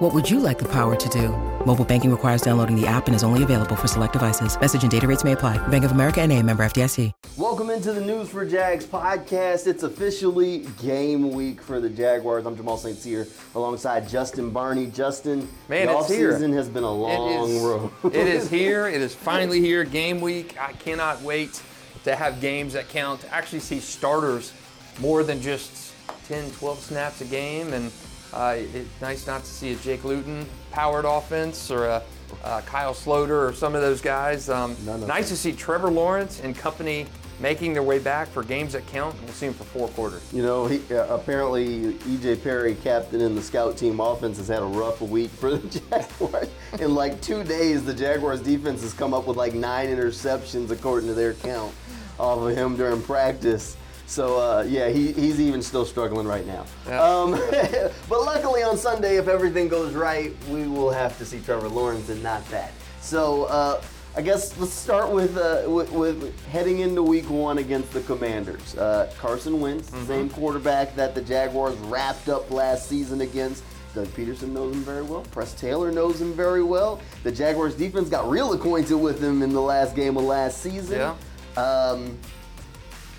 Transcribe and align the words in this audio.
What 0.00 0.14
would 0.14 0.30
you 0.30 0.40
like 0.40 0.58
the 0.58 0.68
power 0.68 0.96
to 0.96 1.08
do? 1.10 1.28
Mobile 1.66 1.84
banking 1.84 2.10
requires 2.10 2.40
downloading 2.40 2.74
the 2.74 2.86
app 2.86 3.06
and 3.06 3.14
is 3.14 3.22
only 3.22 3.42
available 3.42 3.76
for 3.76 3.86
select 3.86 4.14
devices. 4.14 4.58
Message 4.58 4.80
and 4.80 4.90
data 4.90 5.06
rates 5.06 5.24
may 5.24 5.32
apply. 5.32 5.58
Bank 5.68 5.84
of 5.84 5.90
America 5.92 6.22
and 6.22 6.32
a 6.32 6.42
member 6.42 6.64
FDIC. 6.64 7.12
Welcome 7.36 7.68
into 7.68 7.92
the 7.92 8.00
News4Jax 8.00 8.84
podcast. 8.84 9.66
It's 9.66 9.82
officially 9.82 10.66
game 10.80 11.32
week 11.32 11.60
for 11.60 11.80
the 11.80 11.90
Jaguars. 11.90 12.46
I'm 12.46 12.56
Jamal 12.56 12.78
St. 12.78 12.96
Cyr 12.96 13.28
alongside 13.54 14.08
Justin 14.08 14.48
Barney. 14.48 14.86
Justin, 14.86 15.46
Man, 15.68 15.88
the 15.88 15.98
it's 15.98 16.10
offseason 16.10 16.54
has 16.54 16.70
been 16.70 16.84
a 16.84 16.90
long 16.90 17.50
it 17.50 17.50
is, 17.50 17.62
road. 17.62 17.90
it 18.06 18.26
is 18.26 18.48
here. 18.58 18.88
It 18.88 19.02
is 19.02 19.14
finally 19.14 19.60
here. 19.60 19.84
Game 19.84 20.22
week. 20.22 20.56
I 20.58 20.72
cannot 20.72 21.20
wait 21.20 21.62
to 22.04 22.16
have 22.16 22.40
games 22.40 22.72
that 22.72 22.88
count. 22.88 23.20
To 23.20 23.34
actually 23.34 23.60
see 23.60 23.80
starters 23.80 24.54
more 24.98 25.22
than 25.24 25.42
just 25.42 25.92
10, 26.26 26.52
12 26.52 26.78
snaps 26.80 27.20
a 27.20 27.26
game. 27.26 27.74
And 27.74 27.92
uh, 28.32 28.56
it's 28.58 29.00
nice 29.00 29.26
not 29.26 29.42
to 29.42 29.50
see 29.50 29.72
a 29.72 29.76
Jake 29.76 30.04
Luton 30.04 30.46
powered 30.70 31.04
offense 31.04 31.70
or 31.70 31.86
a, 31.86 32.02
uh 32.44 32.60
Kyle 32.62 32.94
Sloter 32.94 33.48
or 33.48 33.52
some 33.52 33.74
of 33.74 33.82
those 33.82 34.00
guys. 34.00 34.48
Um, 34.48 34.76
nice 34.84 35.00
them. 35.00 35.22
to 35.22 35.36
see 35.36 35.52
Trevor 35.52 35.90
Lawrence 35.90 36.40
and 36.40 36.56
company 36.56 37.06
making 37.40 37.72
their 37.72 37.82
way 37.82 37.98
back 37.98 38.28
for 38.28 38.42
games 38.42 38.74
that 38.74 38.86
count. 38.86 39.16
We'll 39.22 39.32
see 39.32 39.46
them 39.46 39.54
for 39.54 39.64
four 39.64 39.88
quarters. 39.88 40.22
You 40.32 40.42
know, 40.42 40.66
he, 40.66 40.80
uh, 40.94 41.06
apparently 41.06 41.94
EJ 41.94 42.42
Perry, 42.42 42.74
captain 42.74 43.20
in 43.20 43.34
the 43.34 43.42
scout 43.42 43.76
team 43.76 43.98
offense, 43.98 44.36
has 44.36 44.48
had 44.48 44.62
a 44.62 44.66
rough 44.66 45.00
week 45.00 45.30
for 45.30 45.56
the 45.56 45.80
Jaguars. 45.90 46.48
in 46.78 46.94
like 46.94 47.20
two 47.22 47.42
days, 47.42 47.84
the 47.84 47.94
Jaguars 47.94 48.40
defense 48.42 48.82
has 48.82 48.92
come 48.92 49.14
up 49.14 49.26
with 49.26 49.36
like 49.36 49.54
nine 49.54 49.88
interceptions 49.88 50.70
according 50.70 51.08
to 51.08 51.14
their 51.14 51.34
count 51.34 51.72
off 52.18 52.38
of 52.40 52.56
him 52.56 52.76
during 52.76 53.02
practice. 53.02 53.76
So 54.10 54.40
uh, 54.40 54.62
yeah, 54.68 54.88
he, 54.88 55.12
he's 55.12 55.40
even 55.40 55.62
still 55.62 55.84
struggling 55.84 56.26
right 56.26 56.44
now. 56.44 56.66
Yeah. 56.84 57.00
Um, 57.00 57.30
but 58.08 58.24
luckily 58.24 58.64
on 58.64 58.76
Sunday, 58.76 59.18
if 59.18 59.28
everything 59.28 59.68
goes 59.68 59.94
right, 59.94 60.34
we 60.48 60.66
will 60.66 60.90
have 60.90 61.16
to 61.18 61.24
see 61.24 61.38
Trevor 61.38 61.68
Lawrence 61.68 62.08
and 62.08 62.20
not 62.20 62.44
that. 62.50 62.72
So 63.00 63.44
uh, 63.44 63.80
I 64.16 64.22
guess 64.22 64.58
let's 64.58 64.72
start 64.72 65.12
with, 65.12 65.36
uh, 65.36 65.62
with 65.68 65.92
with 65.92 66.44
heading 66.46 66.80
into 66.80 67.04
Week 67.04 67.30
One 67.30 67.58
against 67.58 67.92
the 67.92 68.00
Commanders. 68.00 68.76
Uh, 68.76 69.12
Carson 69.16 69.60
Wentz, 69.60 69.90
same 70.08 70.28
quarterback 70.28 70.96
that 70.96 71.14
the 71.14 71.22
Jaguars 71.22 71.76
wrapped 71.78 72.28
up 72.28 72.50
last 72.50 72.88
season 72.88 73.20
against. 73.20 73.62
Doug 73.94 74.08
Pederson 74.08 74.48
knows 74.48 74.74
him 74.74 74.82
very 74.82 75.02
well. 75.02 75.22
Press 75.30 75.54
Taylor 75.54 75.92
knows 75.92 76.20
him 76.20 76.32
very 76.32 76.64
well. 76.64 77.00
The 77.22 77.30
Jaguars 77.30 77.76
defense 77.76 78.08
got 78.08 78.28
real 78.28 78.52
acquainted 78.54 78.96
with 78.96 79.22
him 79.22 79.42
in 79.42 79.52
the 79.52 79.62
last 79.62 79.94
game 79.94 80.16
of 80.16 80.24
last 80.24 80.60
season. 80.60 80.98
Yeah. 80.98 81.14
Um, 81.56 82.18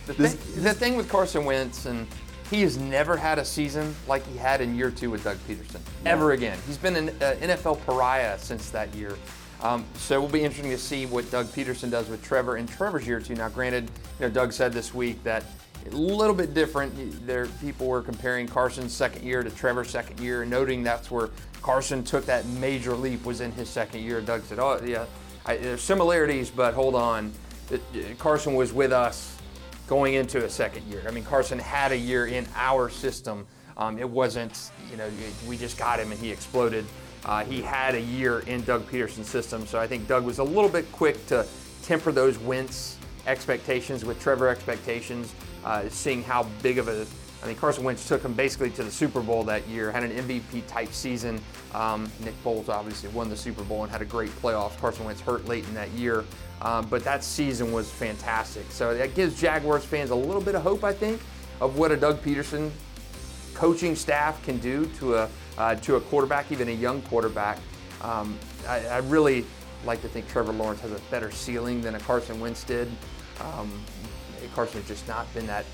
The, 0.08 0.14
This- 0.14 0.34
thing, 0.36 0.64
the 0.64 0.74
thing 0.74 0.96
with 0.98 1.10
Carson 1.10 1.46
Wentz, 1.46 1.86
and 1.86 2.08
he 2.50 2.62
has 2.64 2.78
never 2.78 3.16
had 3.16 3.40
a 3.40 3.46
season 3.46 3.96
like 4.08 4.26
he 4.28 4.38
had 4.38 4.60
in 4.62 4.76
year 4.76 4.92
two 4.92 5.10
with 5.10 5.24
Doug 5.24 5.38
Pederson, 5.48 5.80
ever 6.06 6.32
again. 6.32 6.58
He's 6.68 6.78
been 6.78 6.96
an 6.96 7.10
uh, 7.22 7.36
NFL 7.42 7.86
pariah 7.86 8.38
since 8.40 8.70
that 8.72 8.94
year. 8.94 9.16
Um, 9.62 9.86
so 9.96 10.16
it 10.18 10.20
will 10.22 10.28
be 10.28 10.42
interesting 10.42 10.72
to 10.72 10.78
see 10.78 11.06
what 11.06 11.30
Doug 11.30 11.46
Pederson 11.48 11.92
does 11.92 12.10
with 12.10 12.24
Trevor 12.24 12.58
in 12.58 12.66
Trevor's 12.68 13.08
year 13.08 13.20
two. 13.22 13.36
Now, 13.36 13.48
granted, 13.48 13.86
you 14.20 14.26
know, 14.26 14.30
Doug 14.30 14.52
said 14.54 14.74
this 14.74 14.94
week 14.94 15.24
that 15.24 15.46
a 15.86 15.96
little 15.96 16.34
bit 16.36 16.54
different. 16.54 17.26
There, 17.28 17.46
people 17.62 17.88
were 17.88 18.02
comparing 18.02 18.48
Carson's 18.48 18.92
second 18.92 19.24
year 19.24 19.44
to 19.44 19.50
Trevor's 19.52 19.90
second 19.90 20.20
year, 20.20 20.44
noting 20.46 20.84
that's 20.84 21.10
where 21.12 21.30
Carson 21.62 22.04
took 22.04 22.26
that 22.26 22.46
major 22.48 22.96
leap 22.96 23.24
was 23.24 23.40
in 23.40 23.52
his 23.52 23.70
second 23.70 24.02
year. 24.02 24.20
Doug 24.20 24.44
said, 24.44 24.58
"Oh, 24.60 24.82
yeah, 24.84 25.06
I, 25.46 25.58
there's 25.58 25.82
similarities, 25.82 26.50
but 26.50 26.74
hold 26.74 26.96
on, 26.96 27.32
It- 27.70 27.82
it- 27.94 28.20
Carson 28.20 28.56
was 28.56 28.74
with 28.74 28.92
us 28.92 29.38
going 29.92 30.14
into 30.14 30.46
a 30.46 30.50
second 30.50 30.88
year. 30.88 31.04
I 31.06 31.12
mean, 31.12 31.26
Carson 31.26 31.60
had 31.60 31.92
a 31.92 31.98
year 31.98 32.28
in 32.28 32.48
our 32.56 32.90
system. 32.90 33.46
Um, 33.76 34.00
it 34.00 34.10
wasn't, 34.10 34.72
you 34.90 34.96
know, 34.96 35.10
we 35.46 35.58
just 35.58 35.78
got 35.78 36.00
him 36.00 36.14
and 36.14 36.22
he 36.22 36.32
exploded. 36.32 36.86
Uh, 37.26 37.44
he 37.44 37.62
had 37.62 37.96
a 37.96 38.00
year 38.00 38.40
in 38.48 38.64
Doug 38.64 38.90
Pederson's 38.90 39.28
system, 39.28 39.68
so 39.68 39.78
I 39.82 39.88
think 39.88 40.08
Doug 40.08 40.24
was 40.24 40.40
a 40.40 40.44
little 40.46 40.70
bit 40.70 40.90
quick 40.94 41.28
to 41.28 41.46
temper 41.84 42.14
those 42.14 42.38
Wentz 42.40 43.00
expectations 43.28 44.06
with 44.06 44.18
Trevor 44.22 44.48
expectations, 44.48 45.36
uh, 45.66 45.90
seeing 45.90 46.24
how 46.24 46.44
big 46.64 46.78
of 46.78 46.88
a 46.88 47.06
I 47.44 47.48
mean, 47.48 47.56
Carson 47.56 47.84
Wentz 47.84 48.08
took 48.08 48.22
him 48.22 48.34
basically 48.34 48.70
to 48.72 48.84
the 48.84 48.92
Super 48.92 49.20
Bowl 49.20 49.44
that 49.46 49.68
year, 49.68 49.92
had 49.92 50.04
an 50.04 50.12
MVP 50.12 50.68
type 50.68 50.94
season. 50.94 51.42
Um, 51.74 52.12
Nick 52.24 52.36
Foles 52.44 52.70
obviously 52.70 53.10
won 53.10 53.30
the 53.30 53.38
Super 53.38 53.64
Bowl 53.64 53.84
and 53.84 53.92
had 53.92 54.02
a 54.02 54.06
great 54.06 54.30
playoffs. 54.42 54.78
Carson 54.78 55.06
Wentz 55.06 55.22
hurt 55.22 55.46
late 55.48 55.64
in 55.66 55.74
that 55.74 55.90
year, 55.92 56.24
um, 56.62 56.88
but 56.88 57.04
that 57.04 57.24
season 57.24 57.72
was 57.72 57.90
fantastic. 57.90 58.70
So 58.70 58.96
that 58.96 59.16
gives 59.16 59.40
Jaguars 59.40 59.84
fans 59.84 60.12
a 60.12 60.16
little 60.16 60.42
bit 60.42 60.54
of 60.54 60.62
hope, 60.62 60.84
I 60.84 60.94
think, 60.94 61.20
of 61.60 61.78
what 61.78 61.92
a 61.92 61.98
Doug 61.98 62.22
Pederson 62.22 62.70
coaching 63.56 63.96
staff 63.96 64.44
can 64.44 64.58
do 64.60 64.86
to 65.00 65.16
a 65.16 65.30
uh, 65.58 65.76
to 65.76 65.96
a 65.96 66.02
quarterback, 66.02 66.52
even 66.52 66.70
a 66.70 66.74
young 66.74 67.02
quarterback. 67.04 67.58
Um, 68.02 68.38
I, 68.68 68.86
I 68.88 68.98
really 69.00 69.46
like 69.86 70.02
to 70.02 70.08
think 70.08 70.30
Trevor 70.30 70.54
Lawrence 70.54 70.82
has 70.82 70.92
a 70.92 71.00
better 71.10 71.32
ceiling 71.32 71.82
than 71.82 71.96
a 71.96 72.00
Carson 72.00 72.40
Wentz 72.40 72.64
did. 72.64 72.90
Um, 73.40 73.72
Carson 74.56 74.80
has 74.80 74.88
just 74.88 75.08
not 75.08 75.32
been 75.34 75.48
that 75.48 75.66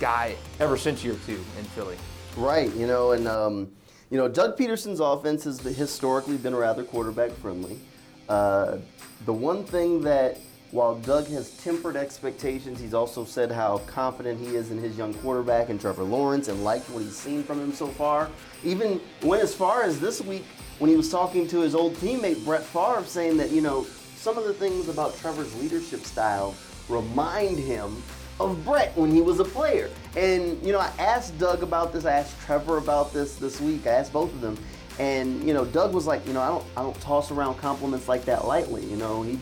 guy 0.00 0.36
ever 0.60 0.76
since 0.76 1.04
year 1.04 1.16
two 1.26 1.42
in 1.58 1.64
Philly. 1.64 1.96
Right, 2.36 2.74
you 2.74 2.86
know, 2.86 3.12
and 3.12 3.26
um, 3.26 3.70
you 4.10 4.18
know, 4.18 4.28
Doug 4.28 4.56
Pederson's 4.56 5.00
offense 5.00 5.44
has 5.44 5.60
historically 5.60 6.36
been 6.36 6.54
rather 6.54 6.84
quarterback 6.84 7.32
friendly. 7.32 7.80
Uh, 8.28 8.78
the 9.24 9.32
one 9.32 9.64
thing 9.64 10.02
that, 10.02 10.38
while 10.70 10.96
Doug 10.96 11.26
has 11.28 11.56
tempered 11.58 11.96
expectations, 11.96 12.78
he's 12.80 12.94
also 12.94 13.24
said 13.24 13.50
how 13.50 13.78
confident 13.86 14.38
he 14.38 14.54
is 14.54 14.70
in 14.70 14.78
his 14.78 14.98
young 14.98 15.14
quarterback 15.14 15.70
and 15.70 15.80
Trevor 15.80 16.04
Lawrence, 16.04 16.48
and 16.48 16.62
liked 16.62 16.88
what 16.90 17.02
he's 17.02 17.16
seen 17.16 17.42
from 17.42 17.60
him 17.60 17.72
so 17.72 17.86
far. 17.86 18.30
Even 18.64 19.00
went 19.22 19.42
as 19.42 19.54
far 19.54 19.82
as 19.82 19.98
this 19.98 20.20
week 20.20 20.44
when 20.78 20.90
he 20.90 20.96
was 20.96 21.10
talking 21.10 21.48
to 21.48 21.60
his 21.60 21.74
old 21.74 21.94
teammate 21.94 22.44
Brett 22.44 22.62
Favre, 22.62 23.04
saying 23.04 23.36
that 23.38 23.50
you 23.50 23.60
know 23.60 23.86
some 24.16 24.36
of 24.36 24.44
the 24.44 24.54
things 24.54 24.88
about 24.88 25.16
Trevor's 25.18 25.54
leadership 25.56 26.00
style 26.04 26.54
remind 26.88 27.58
him 27.58 28.02
of 28.38 28.64
Brett 28.64 28.96
when 28.96 29.10
he 29.10 29.20
was 29.20 29.40
a 29.40 29.44
player. 29.44 29.90
And 30.16 30.62
you 30.64 30.72
know, 30.72 30.80
I 30.80 30.92
asked 30.98 31.38
Doug 31.38 31.62
about 31.62 31.92
this. 31.92 32.04
I 32.04 32.12
asked 32.12 32.38
Trevor 32.42 32.78
about 32.78 33.12
this 33.12 33.36
this 33.36 33.60
week. 33.60 33.86
I 33.86 33.90
asked 33.90 34.12
both 34.12 34.32
of 34.32 34.40
them, 34.40 34.58
and 34.98 35.42
you 35.44 35.54
know, 35.54 35.64
Doug 35.64 35.94
was 35.94 36.06
like, 36.06 36.26
you 36.26 36.32
know, 36.32 36.42
I 36.42 36.48
don't, 36.48 36.64
I 36.76 36.82
don't 36.82 37.00
toss 37.00 37.30
around 37.30 37.56
compliments 37.56 38.08
like 38.08 38.24
that 38.26 38.46
lightly. 38.46 38.84
You 38.84 38.96
know, 38.96 39.22
he, 39.22 39.38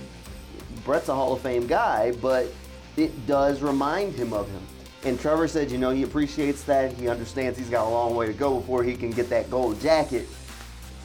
Brett's 0.85 1.09
a 1.09 1.15
Hall 1.15 1.33
of 1.33 1.41
Fame 1.41 1.67
guy, 1.67 2.13
but 2.13 2.53
it 2.97 3.27
does 3.27 3.63
remind 3.63 4.15
him 4.15 4.33
of 4.33 4.49
him. 4.51 4.63
And 5.05 5.21
Trevor 5.21 5.49
said, 5.49 5.71
you 5.71 5.77
know, 5.77 5.91
he 5.91 6.03
appreciates 6.03 6.63
that. 6.63 6.93
He 6.95 7.09
understands 7.09 7.59
he's 7.59 7.69
got 7.69 7.87
a 7.87 7.91
long 7.91 8.15
way 8.15 8.27
to 8.27 8.33
go 8.33 8.59
before 8.59 8.83
he 8.83 8.97
can 8.97 9.11
get 9.11 9.29
that 9.29 9.51
gold 9.51 9.81
jacket. 9.81 10.27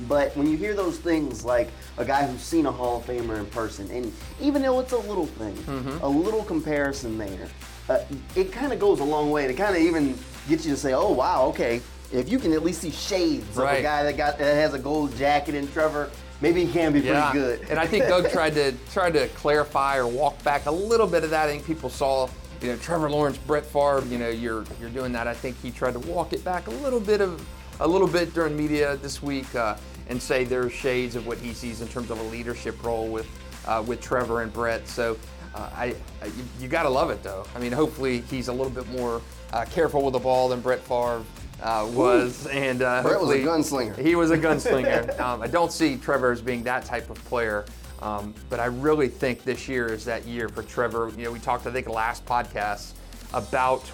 But 0.07 0.35
when 0.37 0.49
you 0.49 0.55
hear 0.57 0.73
those 0.73 0.97
things 0.97 1.43
like 1.43 1.69
a 1.97 2.05
guy 2.05 2.25
who's 2.25 2.41
seen 2.41 2.65
a 2.65 2.71
Hall 2.71 2.97
of 2.97 3.05
Famer 3.05 3.37
in 3.39 3.45
person, 3.47 3.89
and 3.91 4.13
even 4.39 4.61
though 4.61 4.79
it's 4.79 4.93
a 4.93 4.97
little 4.97 5.25
thing, 5.25 5.55
Mm-hmm. 5.55 6.03
a 6.03 6.07
little 6.07 6.43
comparison 6.43 7.17
there, 7.17 7.47
uh, 7.89 7.99
it 8.35 8.51
kind 8.51 8.71
of 8.71 8.79
goes 8.79 8.99
a 8.99 9.03
long 9.03 9.31
way. 9.31 9.43
And 9.43 9.51
it 9.51 9.57
kind 9.57 9.75
of 9.75 9.81
even 9.81 10.17
gets 10.47 10.65
you 10.65 10.71
to 10.73 10.77
say, 10.79 10.93
oh, 10.93 11.11
wow, 11.11 11.45
okay, 11.47 11.81
if 12.13 12.29
you 12.29 12.39
can 12.39 12.53
at 12.53 12.63
least 12.63 12.81
see 12.81 12.91
shades 12.91 13.57
of 13.57 13.63
a 13.79 13.81
guy 13.83 14.03
that 14.03 14.15
got 14.17 14.37
that 14.39 14.55
has 14.55 14.73
a 14.73 14.79
gold 14.79 15.15
jacket 15.17 15.53
in 15.55 15.67
Trevor, 15.71 16.09
maybe 16.41 16.65
he 16.65 16.71
can 16.71 16.91
be 16.93 17.01
pretty 17.01 17.15
good. 17.33 17.67
and 17.69 17.77
I 17.79 17.85
think 17.85 18.07
Doug 18.07 18.29
tried 18.31 18.53
to 18.55 18.71
tried 18.91 19.13
to 19.13 19.27
clarify 19.29 19.97
or 19.97 20.07
walk 20.07 20.41
back 20.43 20.65
a 20.65 20.71
little 20.71 21.05
bit 21.07 21.23
of 21.23 21.29
that. 21.31 21.47
I 21.47 21.51
think 21.51 21.65
people 21.65 21.89
saw, 21.89 22.27
you 22.61 22.69
know, 22.69 22.77
Trevor 22.77 23.11
Lawrence, 23.11 23.37
Brett 23.37 23.65
Favre. 23.65 24.03
You 24.09 24.17
know, 24.17 24.29
you're 24.29 24.63
you're 24.79 24.89
doing 24.89 25.11
that. 25.11 25.27
I 25.27 25.33
think 25.35 25.61
he 25.61 25.69
tried 25.71 25.93
to 25.93 25.99
walk 25.99 26.33
it 26.33 26.43
back 26.43 26.65
a 26.67 26.71
little 26.71 26.99
bit 26.99 27.21
of 27.21 27.45
a 27.79 27.87
little 27.87 28.07
bit 28.07 28.33
during 28.33 28.55
media 28.55 28.97
this 28.97 29.21
week 29.21 29.53
uh, 29.55 29.77
and 30.07 30.21
say 30.21 30.43
there 30.43 30.63
are 30.63 30.69
shades 30.69 31.15
of 31.15 31.25
what 31.27 31.37
he 31.37 31.53
sees 31.53 31.81
in 31.81 31.87
terms 31.87 32.09
of 32.11 32.19
a 32.19 32.23
leadership 32.23 32.81
role 32.83 33.07
with 33.07 33.27
uh, 33.65 33.83
with 33.85 34.01
Trevor 34.01 34.41
and 34.41 34.51
Brett. 34.53 34.87
So. 34.87 35.17
Uh, 35.55 35.67
I, 35.75 35.95
I, 36.21 36.27
you, 36.27 36.43
you 36.59 36.67
got 36.67 36.83
to 36.83 36.89
love 36.89 37.09
it 37.09 37.23
though. 37.23 37.43
I 37.55 37.59
mean, 37.59 37.71
hopefully 37.71 38.21
he's 38.29 38.49
a 38.49 38.53
little 38.53 38.69
bit 38.69 38.87
more 38.89 39.19
uh, 39.51 39.65
careful 39.65 40.03
with 40.03 40.13
the 40.13 40.19
ball 40.19 40.47
than 40.47 40.61
Brett 40.61 40.79
Favre 40.79 41.23
uh, 41.61 41.89
was, 41.91 42.45
and 42.47 42.81
uh, 42.81 43.01
Brett 43.01 43.19
was 43.19 43.31
a 43.31 43.39
gunslinger. 43.39 43.97
he 43.97 44.15
was 44.15 44.29
a 44.29 44.37
gunslinger. 44.37 45.19
um, 45.19 45.41
I 45.41 45.47
don't 45.47 45.71
see 45.71 45.97
Trevor 45.97 46.31
as 46.31 46.41
being 46.41 46.63
that 46.63 46.85
type 46.85 47.09
of 47.09 47.17
player. 47.25 47.65
Um, 48.01 48.33
but 48.49 48.59
I 48.59 48.65
really 48.65 49.09
think 49.09 49.43
this 49.43 49.67
year 49.67 49.87
is 49.91 50.05
that 50.05 50.25
year 50.25 50.47
for 50.47 50.63
Trevor. 50.63 51.11
You 51.17 51.25
know, 51.25 51.31
we 51.31 51.39
talked, 51.39 51.67
I 51.67 51.71
think, 51.71 51.89
last 51.89 52.25
podcast 52.25 52.93
about 53.33 53.89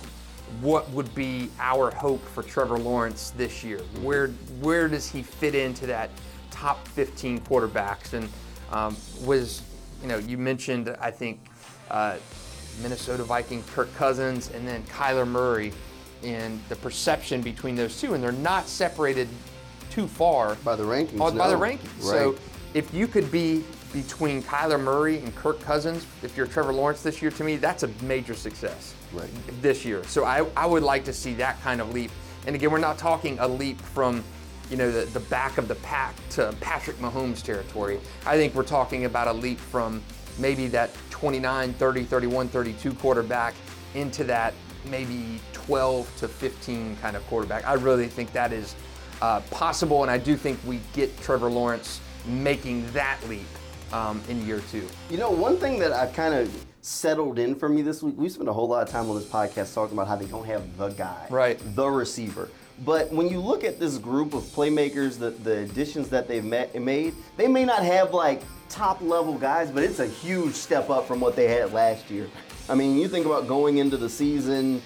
what 0.62 0.90
would 0.92 1.14
be 1.16 1.50
our 1.60 1.92
hope 1.92 2.24
for 2.26 2.44
Trevor 2.44 2.78
Lawrence 2.78 3.32
this 3.38 3.64
year. 3.64 3.80
Where 4.02 4.28
where 4.62 4.88
does 4.88 5.10
he 5.10 5.22
fit 5.22 5.56
into 5.56 5.86
that 5.88 6.10
top 6.52 6.88
15 6.90 7.42
quarterbacks? 7.42 8.14
And 8.14 8.30
um, 8.72 8.96
was 9.24 9.62
you 10.02 10.08
know 10.08 10.18
you 10.18 10.38
mentioned 10.38 10.96
I 11.02 11.12
think 11.12 11.40
uh, 11.90 12.18
Minnesota 12.82 13.24
Viking 13.24 13.64
Kirk 13.74 13.94
Cousins, 13.96 14.52
and 14.52 14.68
then 14.68 14.84
Kyler 14.84 15.28
Murray, 15.28 15.72
and 16.24 16.62
the 16.70 16.76
perception 16.76 17.42
between 17.42 17.76
those 17.76 18.00
two, 18.00 18.14
and 18.14 18.24
they're 18.24 18.32
not 18.32 18.68
separated 18.68 19.28
too 19.92 20.08
far 20.08 20.56
By 20.56 20.76
the 20.76 20.84
rankings, 20.84 21.18
By 21.18 21.30
the 21.30 21.38
no. 21.38 21.60
rankings. 21.60 22.02
So 22.02 22.36
if 22.74 22.94
you 22.94 23.08
could 23.08 23.32
be 23.32 23.64
between 23.96 24.44
Kyler 24.44 24.80
Murray 24.80 25.20
and 25.20 25.34
Kirk 25.38 25.62
Cousins, 25.62 26.06
if 26.22 26.36
you're 26.36 26.48
Trevor 26.48 26.74
Lawrence 26.74 27.02
this 27.02 27.22
year, 27.22 27.32
to 27.32 27.44
me, 27.46 27.56
that's 27.56 27.84
a 27.84 27.88
major 28.04 28.34
success 28.34 28.94
Right. 29.14 29.30
this 29.62 29.86
year. 29.86 30.04
So 30.04 30.26
I, 30.26 30.46
I 30.58 30.66
would 30.66 30.84
like 30.84 31.06
to 31.06 31.14
see 31.14 31.34
that 31.36 31.62
kind 31.62 31.80
of 31.80 31.94
leap. 31.94 32.12
And 32.46 32.56
again, 32.56 32.72
we're 32.72 32.78
not 32.78 32.98
talking 32.98 33.40
a 33.40 33.48
leap 33.48 33.80
from, 33.80 34.22
you 34.70 34.76
know, 34.76 34.92
the, 34.92 35.06
the 35.06 35.22
back 35.22 35.58
of 35.58 35.70
the 35.70 35.76
pack 35.76 36.14
to 36.32 36.54
Patrick 36.60 36.98
Mahomes 36.98 37.42
territory. 37.42 38.02
I 38.26 38.36
think 38.36 38.54
we're 38.54 38.64
talking 38.64 39.06
about 39.06 39.30
a 39.30 39.34
leap 39.34 39.60
from 39.60 40.04
maybe 40.38 40.68
that 40.68 40.90
29, 41.10 41.74
30, 41.76 42.04
31, 42.04 42.50
32 42.50 42.94
quarterback 42.96 43.54
into 43.94 44.26
that 44.26 44.54
maybe 44.92 45.40
12 45.54 46.18
to 46.18 46.28
15 46.28 46.98
kind 46.98 47.16
of 47.16 47.26
quarterback. 47.28 47.66
I 47.66 47.76
really 47.76 48.08
think 48.08 48.34
that 48.34 48.52
is 48.52 48.76
uh, 49.22 49.40
possible, 49.52 50.02
and 50.02 50.12
I 50.12 50.18
do 50.18 50.36
think 50.36 50.60
we 50.68 50.82
get 50.92 51.18
Trevor 51.22 51.50
Lawrence 51.50 52.02
making 52.28 52.92
that 52.92 53.18
leap 53.30 53.48
um, 53.94 54.22
in 54.30 54.46
year 54.46 54.62
two. 54.72 54.88
You 55.10 55.18
know, 55.18 55.30
one 55.32 55.58
thing 55.58 55.80
that 55.80 55.92
I've 55.92 56.14
kind 56.14 56.34
of 56.34 56.66
settled 56.82 57.40
in 57.40 57.56
for 57.56 57.68
me 57.70 57.82
this 57.82 58.04
week, 58.04 58.16
we 58.18 58.30
spent 58.30 58.48
a 58.50 58.54
whole 58.54 58.68
lot 58.68 58.84
of 58.84 58.90
time 58.90 59.10
on 59.10 59.16
this 59.16 59.26
podcast 59.26 59.74
talking 59.74 59.96
about 59.98 60.08
how 60.08 60.16
they 60.16 60.26
don't 60.26 60.46
have 60.46 60.78
the 60.78 60.90
guy, 60.90 61.26
Right. 61.30 61.60
The 61.76 61.88
receiver. 61.88 62.50
But 62.84 63.12
when 63.12 63.30
you 63.30 63.40
look 63.40 63.64
at 63.64 63.80
this 63.80 63.98
group 63.98 64.34
of 64.34 64.44
playmakers, 64.44 65.18
the, 65.18 65.30
the 65.32 65.60
additions 65.60 66.10
that 66.10 66.28
they've 66.28 66.44
ma- 66.44 66.66
made, 66.78 67.14
they 67.38 67.48
may 67.48 67.64
not 67.64 67.84
have 67.84 68.14
like 68.14 68.42
top 68.70 69.02
level 69.02 69.36
guys, 69.38 69.72
but 69.72 69.82
it's 69.84 70.00
a 70.00 70.08
huge 70.08 70.54
step 70.54 70.90
up 70.90 71.08
from 71.08 71.20
what 71.22 71.36
they 71.36 71.48
had 71.48 71.72
last 71.72 72.10
year. 72.12 72.28
I 72.68 72.76
mean, 72.76 72.98
you 72.98 73.08
think 73.08 73.26
about 73.26 73.48
going 73.48 73.78
into 73.78 73.96
the 73.96 74.10
season, 74.10 74.82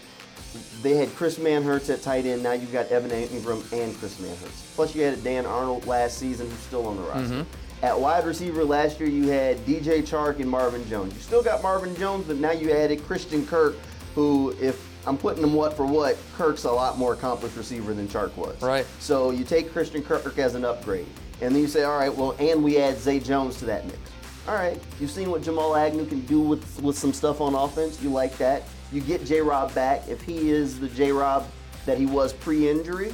they 0.82 0.96
had 0.96 1.14
Chris 1.16 1.38
Manhertz 1.40 1.90
at 1.92 2.02
tight 2.02 2.26
end. 2.26 2.44
Now 2.44 2.52
you've 2.54 2.72
got 2.72 2.88
Evan 2.88 3.10
Engram 3.12 3.62
and 3.74 3.96
Chris 3.98 4.20
Manhertz. 4.20 4.76
Plus, 4.76 4.96
you 4.96 5.02
had 5.04 5.24
Dan 5.24 5.46
Arnold 5.46 5.86
last 5.88 6.18
season, 6.18 6.50
who's 6.50 6.60
still 6.60 6.86
on 6.88 6.96
the 6.98 7.04
roster. 7.04 7.46
At 7.82 7.98
wide 7.98 8.26
receiver 8.26 8.66
last 8.66 9.00
year, 9.00 9.08
you 9.08 9.30
had 9.30 9.58
DJ 9.60 10.02
Chark 10.02 10.40
and 10.42 10.50
Marvin 10.50 10.88
Jones. 10.90 11.14
You 11.14 11.22
still 11.22 11.42
got 11.42 11.64
Marvin 11.64 11.96
Jones, 11.96 12.26
but 12.28 12.36
now 12.36 12.52
you 12.52 12.72
added 12.72 13.06
Christian 13.06 13.46
Kirk, 13.48 13.78
who, 14.16 14.54
if 14.60 14.86
I'm 15.08 15.18
putting 15.18 15.42
them 15.42 15.54
what 15.54 15.78
for 15.78 15.86
what, 15.86 16.18
Kirk's 16.36 16.66
a 16.66 16.72
lot 16.72 16.98
more 16.98 17.14
accomplished 17.14 17.56
receiver 17.56 17.94
than 17.94 18.10
Chark 18.10 18.36
was. 18.36 18.62
Right. 18.62 18.86
So 19.00 19.32
you 19.32 19.46
take 19.46 19.72
Christian 19.72 20.04
Kirk 20.04 20.38
as 20.38 20.56
an 20.56 20.66
upgrade, 20.66 21.08
and 21.40 21.56
then 21.56 21.62
you 21.62 21.70
say, 21.70 21.84
all 21.84 21.98
right, 21.98 22.14
well, 22.14 22.36
and 22.38 22.62
we 22.62 22.78
add 22.80 22.98
Zay 22.98 23.22
Jones 23.22 23.56
to 23.60 23.66
that 23.66 23.86
mix. 23.86 23.98
All 24.46 24.56
right, 24.56 24.82
you've 25.00 25.12
seen 25.12 25.30
what 25.30 25.42
Jamal 25.42 25.76
Agnew 25.76 26.06
can 26.06 26.22
do 26.22 26.42
with 26.42 26.82
with 26.82 26.98
some 26.98 27.14
stuff 27.14 27.40
on 27.40 27.54
offense. 27.54 28.02
You 28.02 28.10
like 28.10 28.36
that. 28.40 28.64
You 28.92 29.00
get 29.00 29.24
J. 29.24 29.42
Rob 29.42 29.74
back. 29.76 30.08
If 30.08 30.22
he 30.22 30.50
is 30.50 30.80
the 30.80 30.88
J. 30.88 31.12
Rob 31.12 31.46
that 31.86 31.98
he 31.98 32.08
was 32.08 32.34
pre-injury, 32.34 33.14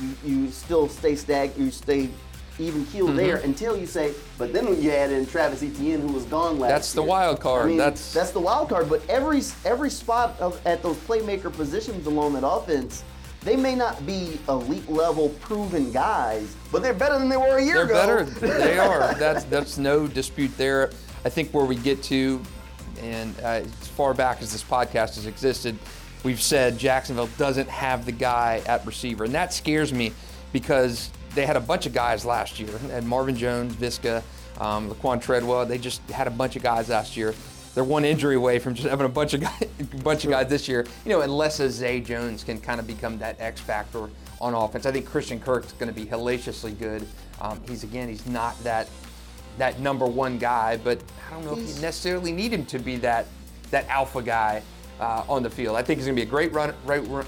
you, 0.00 0.16
you 0.24 0.50
still 0.50 0.88
stay 0.88 1.14
stag. 1.14 1.56
You 1.56 1.70
stay 1.70 2.10
even 2.58 2.84
keeled 2.86 3.08
Mm-hmm. 3.10 3.16
there 3.18 3.36
until 3.36 3.76
you 3.76 3.86
say. 3.86 4.12
But 4.38 4.52
then 4.52 4.66
when 4.66 4.80
you 4.82 4.90
add 4.90 5.10
in 5.10 5.26
Travis 5.26 5.62
Etienne, 5.62 6.00
who 6.00 6.12
was 6.12 6.24
gone 6.24 6.58
last 6.58 6.70
That's 6.70 6.92
the 6.92 7.02
wild 7.02 7.40
card. 7.40 7.66
I 7.66 7.68
mean, 7.68 7.76
That's- 7.78 8.12
that's 8.12 8.30
the 8.30 8.40
wild 8.40 8.68
card. 8.68 8.88
But 8.88 9.02
every 9.08 9.42
every 9.64 9.90
spot 9.90 10.36
of, 10.40 10.60
at 10.66 10.82
those 10.82 10.96
playmaker 10.98 11.52
positions 11.52 12.06
along 12.06 12.34
that 12.34 12.46
offense. 12.46 13.04
They 13.42 13.54
may 13.54 13.76
not 13.76 14.04
be 14.04 14.40
elite 14.48 14.90
level 14.90 15.28
proven 15.40 15.92
guys, 15.92 16.56
but 16.72 16.82
they're 16.82 16.92
better 16.92 17.16
than 17.16 17.28
they 17.28 17.36
were 17.36 17.58
a 17.58 17.62
year 17.64 17.82
ago. 17.84 17.94
They're 17.94 18.24
better. 18.24 18.40
they 18.64 18.78
are. 18.78 19.14
That's 19.14 19.44
that's 19.44 19.78
no 19.78 20.08
dispute 20.08 20.50
there. 20.56 20.90
I 21.24 21.28
think 21.28 21.52
where 21.54 21.64
we 21.64 21.76
get 21.76 22.02
to, 22.04 22.42
and 23.00 23.32
uh, 23.40 23.62
as 23.62 23.88
far 23.88 24.14
back 24.14 24.42
as 24.42 24.50
this 24.50 24.64
podcast 24.64 25.14
has 25.14 25.26
existed, 25.26 25.78
we've 26.24 26.42
said 26.42 26.76
Jacksonville 26.76 27.28
doesn't 27.38 27.68
have 27.68 28.04
the 28.04 28.10
guy 28.12 28.62
at 28.66 28.84
receiver, 28.84 29.22
and 29.24 29.34
that 29.34 29.52
scares 29.52 29.92
me 29.92 30.12
because 30.52 31.10
they 31.36 31.46
had 31.46 31.56
a 31.56 31.60
bunch 31.60 31.86
of 31.86 31.92
guys 31.92 32.24
last 32.24 32.58
year, 32.58 32.80
and 32.90 33.06
Marvin 33.06 33.36
Jones, 33.36 33.74
Visca, 33.74 34.22
um, 34.58 34.90
Laquan 34.90 35.22
Treadwell. 35.22 35.66
They 35.66 35.78
just 35.78 36.00
had 36.10 36.26
a 36.26 36.30
bunch 36.30 36.56
of 36.56 36.62
guys 36.62 36.88
last 36.88 37.16
year. 37.16 37.34
They're 37.74 37.84
one 37.84 38.06
injury 38.06 38.36
away 38.36 38.58
from 38.58 38.74
just 38.74 38.88
having 38.90 39.06
a 39.06 39.10
bunch 39.10 39.34
of 39.34 39.42
guys, 39.42 39.68
bunch 40.02 40.24
of 40.24 40.30
guys 40.30 40.48
this 40.48 40.66
year. 40.66 40.86
You 41.04 41.12
know, 41.12 41.20
unless 41.20 41.60
a 41.60 41.70
Zay 41.70 42.00
Jones 42.00 42.42
can 42.42 42.58
kind 42.58 42.80
of 42.80 42.86
become 42.86 43.18
that 43.18 43.38
X 43.38 43.60
factor 43.60 44.08
on 44.40 44.54
offense. 44.54 44.86
I 44.86 44.92
think 44.92 45.06
Christian 45.06 45.38
Kirk's 45.38 45.72
going 45.72 45.92
to 45.92 45.98
be 45.98 46.06
hellaciously 46.06 46.72
good. 46.72 47.06
Um, 47.40 47.60
he's 47.68 47.84
again, 47.84 48.08
he's 48.08 48.26
not 48.26 48.58
that 48.64 48.88
that 49.58 49.78
number 49.80 50.06
one 50.06 50.38
guy, 50.38 50.78
but 50.78 51.00
I 51.28 51.34
don't 51.34 51.44
know 51.44 51.52
if 51.52 51.58
you 51.58 51.80
necessarily 51.82 52.32
need 52.32 52.52
him 52.52 52.64
to 52.66 52.78
be 52.78 52.96
that 52.96 53.26
that 53.70 53.86
alpha 53.88 54.22
guy 54.22 54.62
uh, 55.00 55.24
on 55.28 55.42
the 55.42 55.50
field. 55.50 55.76
I 55.76 55.82
think 55.82 55.98
he's 55.98 56.06
going 56.06 56.16
to 56.16 56.22
be 56.22 56.26
a 56.26 56.30
great 56.30 56.52
run, 56.52 56.74
right, 56.84 57.06
route 57.06 57.26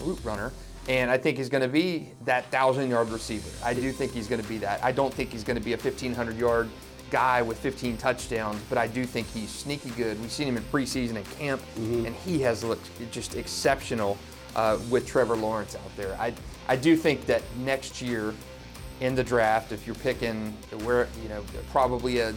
route 0.00 0.18
runner, 0.24 0.52
and 0.88 1.10
I 1.10 1.18
think 1.18 1.36
he's 1.36 1.48
going 1.48 1.62
to 1.62 1.68
be 1.68 2.08
that 2.24 2.46
thousand 2.46 2.90
yard 2.90 3.10
receiver. 3.10 3.48
I 3.64 3.74
do 3.74 3.92
think 3.92 4.12
he's 4.12 4.26
going 4.26 4.42
to 4.42 4.48
be 4.48 4.58
that. 4.58 4.82
I 4.82 4.92
don't 4.92 5.12
think 5.12 5.30
he's 5.30 5.44
going 5.44 5.58
to 5.58 5.64
be 5.64 5.72
a 5.74 5.76
1500 5.76 6.36
yard 6.36 6.68
guy 7.10 7.42
with 7.42 7.58
15 7.58 7.98
touchdowns, 7.98 8.60
but 8.68 8.78
I 8.78 8.86
do 8.86 9.04
think 9.04 9.28
he's 9.28 9.50
sneaky 9.50 9.90
good. 9.90 10.20
We've 10.20 10.32
seen 10.32 10.48
him 10.48 10.56
in 10.56 10.62
preseason 10.64 11.16
and 11.16 11.30
camp, 11.32 11.62
and 11.76 12.14
he 12.14 12.40
has 12.40 12.64
looked 12.64 12.88
just 13.12 13.36
exceptional 13.36 14.16
uh, 14.56 14.78
with 14.90 15.06
Trevor 15.06 15.36
Lawrence 15.36 15.76
out 15.76 15.96
there. 15.96 16.16
I 16.18 16.34
I 16.68 16.76
do 16.76 16.96
think 16.96 17.26
that 17.26 17.42
next 17.58 18.00
year 18.00 18.34
in 19.00 19.14
the 19.14 19.24
draft, 19.24 19.72
if 19.72 19.86
you're 19.86 19.96
picking 19.96 20.52
where 20.84 21.08
you 21.22 21.28
know 21.28 21.44
probably 21.70 22.18
a 22.18 22.34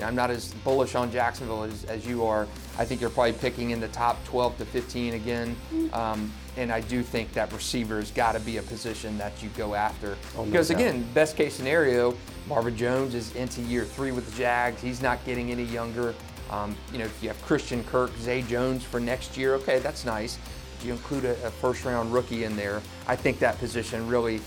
I'm 0.00 0.14
not 0.14 0.30
as 0.30 0.54
bullish 0.64 0.94
on 0.94 1.10
Jacksonville 1.10 1.64
as, 1.64 1.84
as 1.84 2.06
you 2.06 2.24
are. 2.24 2.46
I 2.78 2.84
think 2.84 3.00
you're 3.00 3.10
probably 3.10 3.32
picking 3.32 3.70
in 3.70 3.80
the 3.80 3.88
top 3.88 4.22
12 4.24 4.58
to 4.58 4.64
15 4.64 5.14
again. 5.14 5.56
Um, 5.92 6.32
and 6.56 6.72
I 6.72 6.80
do 6.80 7.02
think 7.02 7.32
that 7.34 7.52
receiver's 7.52 8.10
got 8.10 8.32
to 8.32 8.40
be 8.40 8.56
a 8.56 8.62
position 8.62 9.16
that 9.18 9.42
you 9.42 9.48
go 9.56 9.74
after. 9.74 10.16
no 10.36 10.44
because 10.44 10.68
doubt. 10.68 10.80
again, 10.80 11.06
best 11.14 11.36
case 11.36 11.54
scenario, 11.54 12.16
Marvin 12.48 12.76
Jones 12.76 13.14
is 13.14 13.34
into 13.36 13.60
year 13.62 13.84
three 13.84 14.12
with 14.12 14.30
the 14.30 14.36
Jags. 14.36 14.82
He's 14.82 15.00
not 15.00 15.24
getting 15.24 15.50
any 15.50 15.64
younger. 15.64 16.14
Um, 16.50 16.74
you 16.92 16.98
know, 16.98 17.04
if 17.04 17.22
you 17.22 17.28
have 17.28 17.40
Christian 17.42 17.84
Kirk, 17.84 18.10
Zay 18.18 18.42
Jones 18.42 18.82
for 18.82 18.98
next 18.98 19.36
year, 19.36 19.54
okay, 19.54 19.78
that's 19.78 20.04
nice. 20.04 20.38
If 20.78 20.86
you 20.86 20.92
include 20.92 21.24
a, 21.24 21.32
a 21.46 21.50
first 21.50 21.84
round 21.84 22.12
rookie 22.12 22.44
in 22.44 22.56
there, 22.56 22.80
I 23.06 23.16
think 23.16 23.38
that 23.40 23.58
position 23.58 24.08
really, 24.08 24.40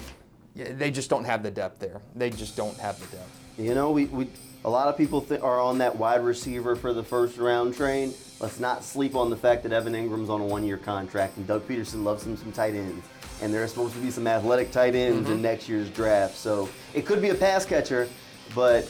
they 0.56 0.92
just 0.92 1.10
don't 1.10 1.26
have 1.26 1.44
the 1.44 1.52
depth 1.52 1.80
there. 1.80 2.02
They 2.16 2.30
just 2.30 2.58
don't 2.58 2.78
have 2.78 3.00
the 3.00 3.18
depth. 3.18 3.40
You 3.58 3.76
know, 3.76 3.92
we, 3.92 4.06
we 4.06 4.28
a 4.64 4.70
lot 4.70 4.88
of 4.88 4.98
people 4.98 5.22
th- 5.22 5.42
are 5.42 5.60
on 5.60 5.80
that 5.80 5.96
wide 5.96 6.24
receiver 6.24 6.76
for 6.76 6.94
the 6.94 7.04
first 7.04 7.38
round 7.38 7.76
train. 7.76 8.14
Let's 8.40 8.60
not 8.60 8.84
sleep 8.84 9.16
on 9.16 9.30
the 9.30 9.38
fact 9.38 9.64
that 9.64 9.72
Evan 9.72 9.94
Engram's 9.94 10.30
on 10.30 10.42
a 10.42 10.46
one 10.46 10.64
year 10.64 10.78
contract 10.78 11.38
and 11.38 11.48
Doug 11.48 11.68
Pederson 11.68 12.04
loves 12.04 12.26
him 12.26 12.38
some 12.38 12.52
tight 12.52 12.76
ends. 12.76 13.06
And 13.42 13.52
there 13.52 13.64
are 13.64 13.68
supposed 13.68 13.96
to 13.96 14.00
be 14.00 14.12
some 14.12 14.28
athletic 14.28 14.72
tight 14.72 14.94
ends 14.94 15.24
mm-hmm. 15.24 15.34
in 15.34 15.42
next 15.42 15.68
year's 15.68 15.90
draft. 15.90 16.36
So 16.36 16.70
it 16.94 17.06
could 17.06 17.22
be 17.22 17.30
a 17.30 17.36
pass 17.36 17.66
catcher, 17.66 18.08
but 18.54 18.90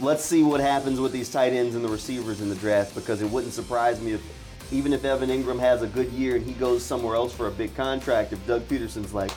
let's 0.00 0.24
see 0.24 0.42
what 0.42 0.60
happens 0.60 1.00
with 1.00 1.12
these 1.12 1.30
tight 1.30 1.54
ends 1.54 1.74
and 1.74 1.82
the 1.82 1.88
receivers 1.88 2.40
in 2.42 2.50
the 2.50 2.54
draft 2.56 2.94
because 2.94 3.22
it 3.22 3.30
wouldn't 3.30 3.54
surprise 3.54 4.00
me 4.00 4.12
if 4.12 4.22
even 4.70 4.92
if 4.92 5.04
Evan 5.04 5.30
Engram 5.30 5.58
has 5.58 5.80
a 5.80 5.86
good 5.86 6.10
year 6.12 6.36
and 6.36 6.44
he 6.44 6.52
goes 6.52 6.84
somewhere 6.84 7.14
else 7.14 7.32
for 7.32 7.46
a 7.46 7.50
big 7.50 7.74
contract, 7.74 8.34
if 8.34 8.46
Doug 8.46 8.62
Pederson's 8.68 9.14
like, 9.14 9.30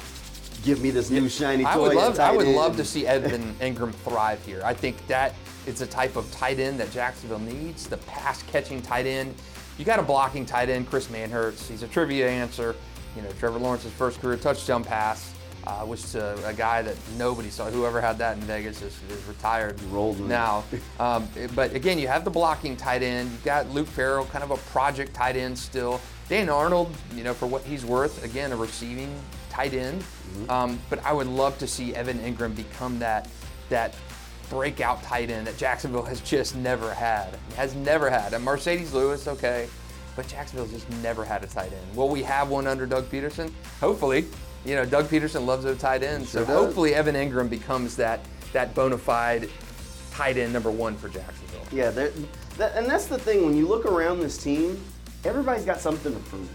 give 0.63 0.81
me 0.81 0.91
this 0.91 1.09
new 1.09 1.29
shiny 1.29 1.63
toy. 1.63 1.69
I 1.69 1.77
would 1.77 1.95
love, 1.95 2.19
I 2.19 2.35
would 2.35 2.47
end." 2.47 2.55
love 2.57 2.75
to 2.77 2.83
see 2.83 3.07
Evan 3.07 3.53
Engram 3.55 3.93
thrive 3.93 4.45
here. 4.45 4.61
I 4.65 4.73
think 4.73 5.07
that 5.07 5.33
is 5.65 5.81
a 5.81 5.87
type 5.87 6.15
of 6.15 6.29
tight 6.31 6.59
end 6.59 6.79
that 6.79 6.91
Jacksonville 6.91 7.39
needs. 7.39 7.87
The 7.87 7.97
pass 7.97 8.43
catching 8.43 8.81
tight 8.81 9.05
end. 9.05 9.35
You 9.77 9.85
got 9.85 9.99
a 9.99 10.03
blocking 10.03 10.45
tight 10.45 10.69
end, 10.69 10.89
Chris 10.89 11.07
Manhertz. 11.07 11.67
He's 11.67 11.83
a 11.83 11.87
trivia 11.87 12.29
answer. 12.29 12.75
You 13.15 13.21
know, 13.21 13.29
Trevor 13.39 13.59
Lawrence's 13.59 13.91
first 13.91 14.21
career 14.21 14.37
touchdown 14.37 14.83
pass 14.83 15.33
uh, 15.65 15.85
was 15.87 16.11
to 16.11 16.47
a 16.47 16.53
guy 16.53 16.81
that 16.81 16.95
nobody 17.17 17.49
saw. 17.49 17.69
Whoever 17.69 18.01
had 18.01 18.17
that 18.19 18.37
in 18.37 18.43
Vegas 18.43 18.81
is, 18.81 18.99
is 19.09 19.23
retired 19.25 19.81
rolled 19.83 20.19
now. 20.19 20.63
Um, 20.99 21.27
but 21.55 21.73
again, 21.73 21.99
you 21.99 22.07
have 22.07 22.23
the 22.23 22.31
blocking 22.31 22.75
tight 22.75 23.03
end. 23.03 23.31
You've 23.31 23.43
got 23.43 23.69
Luke 23.69 23.87
Farrell, 23.87 24.25
kind 24.25 24.43
of 24.43 24.51
a 24.51 24.57
project 24.71 25.13
tight 25.13 25.35
end 25.35 25.57
still. 25.57 25.99
Dan 26.29 26.49
Arnold, 26.49 26.95
you 27.15 27.23
know, 27.23 27.33
for 27.33 27.45
what 27.45 27.63
he's 27.63 27.85
worth, 27.85 28.23
again, 28.23 28.51
a 28.51 28.55
receiving 28.55 29.13
tight 29.49 29.73
end. 29.73 30.03
Um, 30.49 30.79
but 30.89 31.03
I 31.05 31.11
would 31.11 31.27
love 31.27 31.57
to 31.59 31.67
see 31.67 31.93
Evan 31.93 32.19
Engram 32.19 32.55
become 32.55 32.99
that 32.99 33.27
that 33.69 33.95
breakout 34.51 35.01
tight 35.01 35.31
end 35.31 35.47
that 35.47 35.57
Jacksonville 35.57 36.03
has 36.03 36.19
just 36.21 36.55
never 36.57 36.93
had. 36.93 37.39
Has 37.55 37.73
never 37.73 38.09
had. 38.09 38.33
And 38.33 38.45
Marcedes 38.45 38.93
Lewis, 38.93 39.27
okay, 39.27 39.67
but 40.15 40.27
Jacksonville's 40.27 40.71
just 40.71 40.89
never 41.01 41.23
had 41.23 41.43
a 41.43 41.47
tight 41.47 41.71
end. 41.71 41.95
Will 41.95 42.09
we 42.09 42.21
have 42.21 42.49
one 42.49 42.67
under 42.67 42.85
Doug 42.85 43.09
Pederson? 43.09 43.51
Hopefully. 43.79 44.25
You 44.65 44.75
know, 44.75 44.85
Doug 44.85 45.05
Pederson 45.07 45.45
loves 45.45 45.63
those 45.63 45.79
tight 45.79 46.03
ends. 46.03 46.29
Sure 46.29 46.41
so 46.41 46.45
does. 46.45 46.55
hopefully 46.65 46.93
Evan 46.93 47.15
Engram 47.15 47.49
becomes 47.49 47.95
that 47.95 48.19
that 48.53 48.75
bona 48.75 48.97
fide 48.97 49.49
tight 50.11 50.37
end 50.37 50.51
number 50.53 50.69
one 50.69 50.95
for 50.97 51.07
Jacksonville. 51.07 51.65
Yeah, 51.71 51.89
that, 51.91 52.13
and 52.75 52.85
that's 52.85 53.05
the 53.05 53.17
thing. 53.17 53.45
When 53.45 53.55
you 53.55 53.65
look 53.65 53.85
around 53.85 54.19
this 54.19 54.37
team, 54.37 54.79
everybody's 55.23 55.65
got 55.65 55.79
something 55.79 56.13
to 56.13 56.19
prove. 56.29 56.49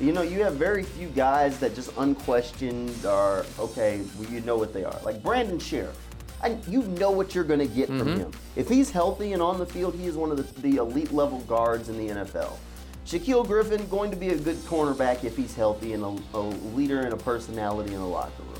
You 0.00 0.12
know, 0.12 0.22
you 0.22 0.42
have 0.42 0.54
very 0.54 0.82
few 0.82 1.08
guys 1.08 1.58
that 1.60 1.74
just 1.74 1.90
unquestioned 1.96 3.06
are 3.06 3.46
okay. 3.58 4.02
Well, 4.18 4.28
you 4.28 4.40
know 4.40 4.56
what 4.56 4.74
they 4.74 4.84
are. 4.84 4.98
Like 5.04 5.22
Brandon 5.22 5.58
Scherff. 5.58 5.94
And 6.42 6.64
you 6.66 6.82
know 6.82 7.10
what 7.10 7.34
you're 7.34 7.44
going 7.44 7.60
to 7.60 7.66
get 7.66 7.88
from 7.88 8.16
him. 8.16 8.30
If 8.54 8.68
he's 8.68 8.90
healthy 8.90 9.32
and 9.32 9.42
on 9.42 9.58
the 9.58 9.66
field, 9.66 9.94
he 9.94 10.06
is 10.06 10.16
one 10.16 10.30
of 10.30 10.36
the, 10.36 10.60
the 10.60 10.76
elite 10.76 11.12
level 11.12 11.40
guards 11.40 11.88
in 11.88 11.98
the 11.98 12.14
NFL. 12.14 12.56
Shaquill 13.04 13.46
Griffin 13.46 13.88
going 13.88 14.10
to 14.10 14.16
be 14.16 14.28
a 14.28 14.36
good 14.36 14.56
cornerback 14.66 15.24
if 15.24 15.36
he's 15.36 15.54
healthy 15.54 15.94
and 15.94 16.04
a, 16.04 16.18
a 16.34 16.40
leader 16.74 17.00
and 17.00 17.12
a 17.12 17.16
personality 17.16 17.94
in 17.94 18.00
the 18.00 18.06
locker 18.06 18.42
room. 18.42 18.58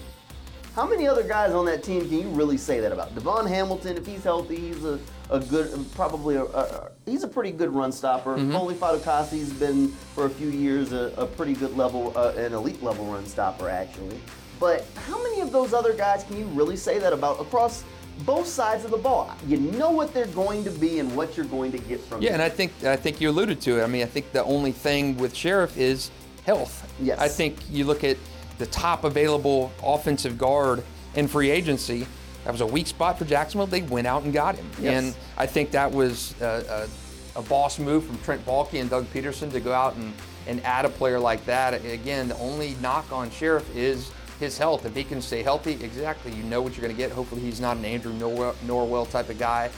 How 0.74 0.86
many 0.86 1.06
other 1.06 1.22
guys 1.22 1.52
on 1.52 1.66
that 1.66 1.82
team 1.82 2.08
can 2.08 2.18
you 2.18 2.28
really 2.28 2.56
say 2.56 2.80
that 2.80 2.92
about? 2.92 3.14
DaVon 3.14 3.48
Hamilton, 3.48 3.96
if 3.96 4.06
he's 4.06 4.22
healthy, 4.22 4.56
he's 4.56 4.84
a, 4.84 4.98
a 5.28 5.40
good, 5.40 5.84
probably 5.94 6.36
a, 6.36 6.44
a 6.44 6.90
he's 7.04 7.24
a 7.24 7.28
pretty 7.28 7.50
good 7.50 7.74
run 7.74 7.90
stopper. 7.90 8.36
Mm-hmm. 8.36 8.52
Foley 8.52 8.74
Fatukasi's 8.74 9.52
been 9.52 9.88
for 10.14 10.26
a 10.26 10.30
few 10.30 10.48
years 10.48 10.92
a, 10.92 11.12
a 11.16 11.26
pretty 11.26 11.54
good 11.54 11.76
level, 11.76 12.16
uh, 12.16 12.32
an 12.36 12.54
elite 12.54 12.82
level 12.82 13.06
run 13.06 13.26
stopper 13.26 13.68
actually. 13.68 14.20
But 14.60 14.86
how 15.06 15.22
many 15.22 15.40
of 15.40 15.52
those 15.52 15.72
other 15.72 15.92
guys 15.94 16.24
can 16.24 16.38
you 16.38 16.46
really 16.46 16.76
say 16.76 16.98
that 16.98 17.12
about 17.12 17.40
across 17.40 17.84
both 18.24 18.46
sides 18.48 18.84
of 18.84 18.90
the 18.90 18.96
ball? 18.96 19.34
You 19.46 19.58
know 19.58 19.90
what 19.90 20.12
they're 20.12 20.26
going 20.26 20.64
to 20.64 20.70
be 20.70 20.98
and 20.98 21.14
what 21.14 21.36
you're 21.36 21.46
going 21.46 21.70
to 21.72 21.78
get 21.78 22.00
from 22.00 22.20
Yeah, 22.22 22.30
them. 22.32 22.40
Yeah, 22.40 22.42
and 22.42 22.42
I 22.42 22.48
think 22.48 22.72
I 22.84 22.96
think 22.96 23.20
you 23.20 23.30
alluded 23.30 23.60
to 23.62 23.78
it. 23.80 23.84
I 23.84 23.86
mean, 23.86 24.02
I 24.02 24.06
think 24.06 24.32
the 24.32 24.44
only 24.44 24.72
thing 24.72 25.16
with 25.16 25.34
Scherff 25.34 25.76
is 25.76 26.10
health. 26.44 26.90
Yes. 27.00 27.18
I 27.18 27.28
think 27.28 27.56
you 27.70 27.84
look 27.84 28.02
at 28.04 28.16
the 28.58 28.66
top 28.66 29.04
available 29.04 29.70
offensive 29.82 30.36
guard 30.38 30.82
in 31.14 31.28
free 31.28 31.50
agency. 31.50 32.06
That 32.44 32.52
was 32.52 32.60
a 32.60 32.66
weak 32.66 32.86
spot 32.86 33.18
for 33.18 33.24
Jacksonville. 33.24 33.66
They 33.66 33.82
went 33.82 34.06
out 34.06 34.22
and 34.24 34.32
got 34.32 34.56
him, 34.56 34.68
Yes. 34.80 34.94
and 35.04 35.16
I 35.36 35.46
think 35.46 35.70
that 35.72 35.90
was 35.92 36.34
a, 36.40 36.88
a, 37.36 37.38
a 37.40 37.42
boss 37.42 37.78
move 37.78 38.04
from 38.06 38.18
Trent 38.20 38.44
Baalke 38.46 38.80
and 38.80 38.88
Doug 38.88 39.04
Pederson 39.12 39.52
to 39.52 39.60
go 39.60 39.72
out 39.72 39.94
and, 39.96 40.12
and 40.46 40.64
add 40.64 40.84
a 40.86 40.88
player 40.88 41.18
like 41.20 41.44
that. 41.44 41.84
Again, 41.84 42.28
the 42.28 42.38
only 42.38 42.74
knock 42.80 43.12
on 43.12 43.28
Scherff 43.30 43.64
is 43.76 44.10
his 44.38 44.58
health. 44.58 44.86
If 44.86 44.94
he 44.94 45.04
can 45.04 45.20
stay 45.20 45.42
healthy, 45.42 45.72
exactly, 45.72 46.32
you 46.32 46.42
know 46.44 46.62
what 46.62 46.76
you're 46.76 46.82
going 46.82 46.94
to 46.94 46.98
get. 47.00 47.10
Hopefully, 47.12 47.40
he's 47.40 47.60
not 47.60 47.76
an 47.76 47.84
Andrew 47.84 48.12
Norwell, 48.12 48.54
Norwell 48.66 49.10
type 49.10 49.28
of 49.28 49.38
guy. 49.38 49.70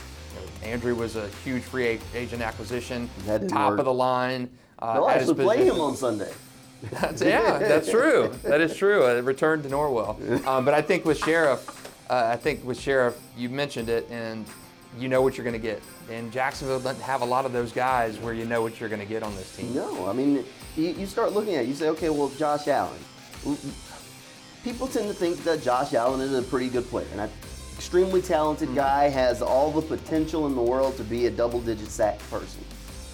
Andrew 0.63 0.95
was 0.95 1.15
a 1.15 1.27
huge 1.43 1.63
free 1.63 1.99
agent 2.13 2.41
acquisition, 2.41 3.09
top 3.25 3.71
work. 3.71 3.79
of 3.79 3.85
the 3.85 3.93
line. 3.93 4.49
Uh, 4.79 4.93
They'll 4.93 5.07
actually 5.07 5.43
play 5.43 5.65
him 5.65 5.79
on 5.79 5.95
Sunday. 5.95 6.31
That's, 6.89 7.21
yeah, 7.21 7.59
that's 7.59 7.89
true. 7.89 8.31
That 8.43 8.61
is 8.61 8.75
true. 8.75 9.03
A 9.03 9.21
return 9.21 9.61
to 9.63 9.69
Norwell. 9.69 10.17
Um, 10.47 10.65
but 10.65 10.73
I 10.73 10.81
think 10.81 11.05
with 11.05 11.19
Scherff, 11.19 11.67
uh, 12.09 12.29
I 12.33 12.35
think 12.35 12.63
with 12.65 12.79
Scherff, 12.79 13.15
you 13.37 13.49
mentioned 13.49 13.89
it, 13.89 14.07
and 14.09 14.45
you 14.97 15.07
know 15.07 15.21
what 15.21 15.37
you're 15.37 15.43
going 15.43 15.53
to 15.53 15.59
get. 15.59 15.81
And 16.09 16.31
Jacksonville 16.31 16.79
doesn't 16.79 17.01
have 17.03 17.21
a 17.21 17.25
lot 17.25 17.45
of 17.45 17.53
those 17.53 17.71
guys 17.71 18.17
where 18.17 18.33
you 18.33 18.45
know 18.45 18.61
what 18.61 18.79
you're 18.79 18.89
going 18.89 19.01
to 19.01 19.07
get 19.07 19.21
on 19.23 19.35
this 19.35 19.55
team. 19.55 19.73
No, 19.75 20.09
I 20.09 20.13
mean, 20.13 20.43
you, 20.75 20.89
you 20.89 21.05
start 21.05 21.33
looking 21.33 21.55
at 21.55 21.63
it, 21.65 21.67
you 21.67 21.75
say, 21.75 21.89
okay, 21.89 22.09
well, 22.09 22.29
Josh 22.29 22.67
Allen. 22.67 22.97
People 24.63 24.87
tend 24.87 25.07
to 25.07 25.13
think 25.13 25.43
that 25.43 25.63
Josh 25.63 25.93
Allen 25.93 26.21
is 26.21 26.33
a 26.33 26.41
pretty 26.43 26.69
good 26.69 26.85
player, 26.87 27.07
and 27.11 27.21
an 27.21 27.29
extremely 27.75 28.21
talented 28.21 28.67
Mm-hmm. 28.69 28.77
guy, 28.77 29.09
has 29.09 29.41
all 29.41 29.71
the 29.71 29.81
potential 29.81 30.45
in 30.47 30.55
the 30.55 30.61
world 30.61 30.95
to 30.97 31.03
be 31.03 31.25
a 31.25 31.31
double-digit 31.31 31.87
sack 31.87 32.19
person. 32.29 32.63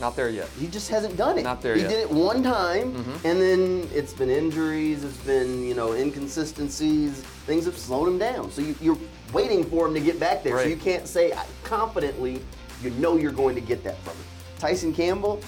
Not 0.02 0.16
there 0.16 0.30
yet. 0.30 0.48
He 0.60 0.68
just 0.68 0.90
hasn't 0.90 1.16
done 1.18 1.40
it. 1.40 1.44
Not 1.44 1.62
there 1.62 1.74
he 1.76 1.82
yet. 1.82 1.90
Mm-hmm. 1.90 2.00
did 2.00 2.18
it 2.20 2.26
one 2.26 2.44
time, 2.44 2.96
and 3.24 3.42
then 3.42 3.88
it's 3.94 4.14
been 4.14 4.30
injuries, 4.30 5.04
it's 5.04 5.18
been 5.20 5.64
you 5.64 5.74
know 5.74 5.94
inconsistencies. 5.94 7.22
Things 7.48 7.66
have 7.66 7.78
slowed 7.78 8.08
him 8.08 8.18
down. 8.20 8.52
So 8.52 8.62
you, 8.62 8.76
you're 8.82 8.98
waiting 9.34 9.64
for 9.64 9.88
him 9.88 9.94
to 9.96 10.00
get 10.02 10.20
back 10.20 10.44
there. 10.44 10.58
So 10.60 10.68
you 10.68 10.76
can't 10.76 11.08
say 11.08 11.34
confidently 11.64 12.42
you 12.84 12.92
know 12.92 13.16
you're 13.18 13.32
going 13.32 13.56
to 13.56 13.62
get 13.62 13.84
that 13.86 13.98
from 14.00 14.14
him. 14.18 14.24
Tyson 14.60 14.94
Campbell. 14.94 15.42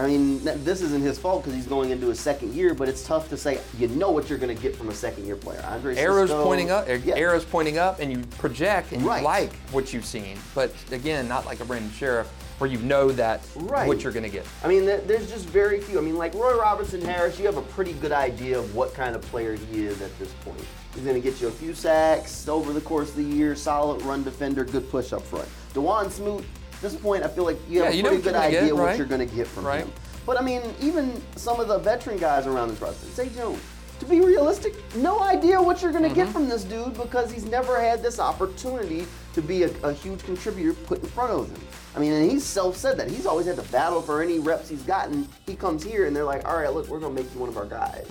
I 0.00 0.06
mean, 0.06 0.42
this 0.64 0.80
isn't 0.82 1.02
his 1.02 1.18
fault 1.18 1.42
because 1.42 1.54
he's 1.54 1.66
going 1.66 1.90
into 1.90 2.08
his 2.08 2.18
second 2.20 2.54
year, 2.54 2.74
but 2.74 2.88
it's 2.88 3.04
tough 3.04 3.28
to 3.30 3.36
say 3.36 3.60
you 3.78 3.88
know 3.88 4.10
what 4.10 4.28
you're 4.28 4.38
going 4.38 4.54
to 4.54 4.60
get 4.62 4.74
from 4.76 4.88
a 4.88 4.94
second 4.94 5.26
year 5.26 5.36
player. 5.36 5.62
Andre 5.68 5.96
Arrows 5.96 6.30
Cisco- 6.30 6.44
pointing 6.44 6.70
up, 6.70 6.88
er, 6.88 6.96
Yeah. 6.96 7.16
arrows 7.16 7.44
pointing 7.44 7.78
up, 7.78 8.00
and 8.00 8.10
you 8.10 8.18
project 8.38 8.92
and 8.92 9.02
you 9.02 9.08
Right. 9.08 9.22
like 9.22 9.52
what 9.72 9.92
you've 9.92 10.06
seen. 10.06 10.38
But 10.54 10.72
again, 10.90 11.28
not 11.28 11.46
like 11.46 11.60
a 11.60 11.64
Brandon 11.64 11.90
Scherff 11.92 12.26
where 12.58 12.68
you 12.70 12.78
know 12.78 13.10
that 13.12 13.40
Right. 13.56 13.88
what 13.88 14.02
you're 14.02 14.12
going 14.12 14.24
to 14.24 14.28
get. 14.30 14.44
I 14.62 14.68
mean, 14.68 14.84
there's 14.84 15.30
just 15.30 15.46
very 15.46 15.80
few. 15.80 15.98
I 15.98 16.02
mean, 16.02 16.16
like 16.18 16.34
Roy 16.34 16.58
Robertson 16.58 17.00
Harris, 17.00 17.38
you 17.38 17.46
have 17.46 17.56
a 17.56 17.62
pretty 17.62 17.94
good 17.94 18.12
idea 18.12 18.58
of 18.58 18.74
what 18.74 18.92
kind 18.94 19.16
of 19.16 19.22
player 19.22 19.54
he 19.56 19.86
is 19.86 20.00
at 20.02 20.16
this 20.18 20.28
point. 20.44 20.60
He's 20.94 21.04
going 21.04 21.14
to 21.14 21.22
get 21.22 21.40
you 21.40 21.48
a 21.48 21.52
few 21.52 21.72
sacks 21.72 22.48
over 22.48 22.72
the 22.72 22.80
course 22.80 23.10
of 23.10 23.16
the 23.16 23.22
year, 23.22 23.54
solid 23.56 24.02
run 24.02 24.24
defender, 24.24 24.64
good 24.64 24.90
push 24.90 25.12
up 25.12 25.22
front. 25.22 25.48
Dawuane 25.72 26.10
Smoot, 26.10 26.44
this 26.80 26.94
point, 26.96 27.22
I 27.24 27.28
feel 27.28 27.44
like 27.44 27.58
you 27.68 27.82
have 27.82 27.88
Yeah, 27.88 27.92
a 27.92 27.96
you 27.96 28.02
pretty 28.02 28.22
good 28.22 28.32
gonna 28.34 28.50
get, 28.50 28.62
idea 28.62 28.74
what 28.74 28.82
right? 28.84 28.98
you're 28.98 29.06
going 29.06 29.26
to 29.28 29.34
get 29.34 29.46
from 29.46 29.64
Right. 29.66 29.80
him. 29.84 29.92
But 30.26 30.38
I 30.38 30.42
mean, 30.42 30.62
even 30.80 31.20
some 31.36 31.60
of 31.60 31.68
the 31.68 31.78
veteran 31.78 32.18
guys 32.18 32.46
around 32.46 32.68
this 32.68 32.80
roster, 32.80 33.06
Zay 33.14 33.28
Jones, 33.30 33.60
to 33.98 34.06
be 34.06 34.20
realistic, 34.20 34.74
no 34.96 35.20
idea 35.20 35.60
what 35.60 35.82
you're 35.82 35.92
going 35.92 36.04
to 36.04 36.08
Mm-hmm. 36.10 36.18
get 36.24 36.28
from 36.28 36.48
this 36.48 36.64
dude 36.64 36.94
because 36.94 37.30
he's 37.30 37.44
never 37.44 37.80
had 37.80 38.02
this 38.02 38.18
opportunity 38.18 39.06
to 39.34 39.42
be 39.42 39.64
a, 39.64 39.70
a 39.82 39.92
huge 39.92 40.22
contributor 40.24 40.72
put 40.72 41.02
in 41.02 41.08
front 41.08 41.32
of 41.32 41.48
him. 41.50 41.60
I 41.94 41.98
mean, 41.98 42.12
and 42.12 42.30
he's 42.30 42.44
self 42.44 42.76
said 42.76 42.96
that. 42.98 43.10
He's 43.10 43.26
always 43.26 43.46
had 43.46 43.56
to 43.56 43.62
battle 43.72 44.00
for 44.00 44.22
any 44.22 44.38
reps 44.38 44.68
he's 44.68 44.82
gotten. 44.82 45.28
He 45.46 45.54
comes 45.56 45.82
here 45.82 46.06
and 46.06 46.14
they're 46.14 46.24
like, 46.24 46.48
all 46.48 46.56
right, 46.58 46.72
look, 46.72 46.88
we're 46.88 47.00
going 47.00 47.14
to 47.16 47.22
make 47.22 47.32
you 47.34 47.40
one 47.40 47.48
of 47.48 47.56
our 47.58 47.66
guys. 47.66 48.06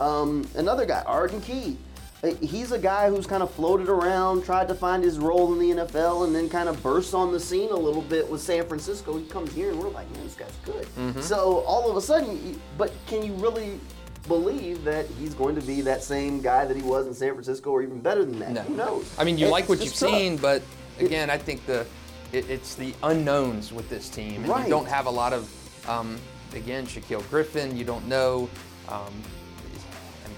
Um, 0.00 0.46
another 0.56 0.86
guy, 0.86 1.02
Arden 1.06 1.40
Key. 1.42 1.76
Uh, 2.22 2.28
He's 2.40 2.72
a 2.72 2.78
guy 2.78 3.08
who's 3.10 3.26
kind 3.26 3.42
of 3.42 3.50
floated 3.52 3.88
around, 3.88 4.44
tried 4.44 4.68
to 4.68 4.74
find 4.74 5.02
his 5.04 5.18
role 5.18 5.52
in 5.52 5.58
the 5.58 5.84
NFL, 5.84 6.24
and 6.26 6.34
then 6.34 6.48
kind 6.48 6.68
of 6.68 6.82
bursts 6.82 7.14
on 7.14 7.30
the 7.32 7.38
scene 7.40 7.70
a 7.70 7.76
little 7.76 8.02
bit 8.02 8.28
with 8.28 8.40
San 8.40 8.66
Francisco. 8.66 9.16
He 9.16 9.24
comes 9.26 9.52
here 9.52 9.70
and 9.70 9.78
we're 9.78 9.90
like, 9.90 10.10
man, 10.12 10.24
this 10.24 10.34
guy's 10.34 10.50
good. 10.64 11.22
So 11.22 11.58
all 11.66 11.88
of 11.90 11.96
a 11.96 12.00
sudden, 12.00 12.60
but 12.76 12.92
can 13.06 13.22
you 13.24 13.32
really 13.34 13.78
believe 14.26 14.82
that 14.84 15.06
he's 15.18 15.32
going 15.34 15.54
to 15.54 15.62
be 15.62 15.80
that 15.82 16.02
same 16.02 16.40
guy 16.40 16.64
that 16.66 16.76
he 16.76 16.82
was 16.82 17.06
in 17.06 17.14
San 17.14 17.30
Francisco 17.32 17.70
or 17.70 17.82
even 17.82 18.00
better 18.00 18.24
than 18.24 18.38
that? 18.40 18.52
No. 18.52 18.62
Who 18.62 18.74
knows? 18.76 19.14
I 19.18 19.24
mean, 19.24 19.38
you 19.38 19.46
It's 19.46 19.52
like 19.52 19.68
what 19.68 19.78
you've 19.80 19.94
tough. 19.94 20.10
seen, 20.10 20.36
but 20.36 20.62
again, 20.98 21.30
I 21.30 21.38
think 21.38 21.64
the 21.66 21.86
it, 22.32 22.50
it's 22.50 22.74
the 22.74 22.92
unknowns 23.04 23.72
with 23.72 23.88
this 23.88 24.10
team, 24.10 24.42
and 24.42 24.48
Right. 24.48 24.64
you 24.64 24.68
don't 24.70 24.86
have 24.88 25.06
a 25.06 25.10
lot 25.10 25.32
of 25.32 25.48
um, 25.88 26.18
again 26.52 26.84
Shaquill 26.86 27.26
Griffin. 27.30 27.74
You 27.76 27.84
don't 27.84 28.06
know 28.06 28.50
um, 28.88 29.14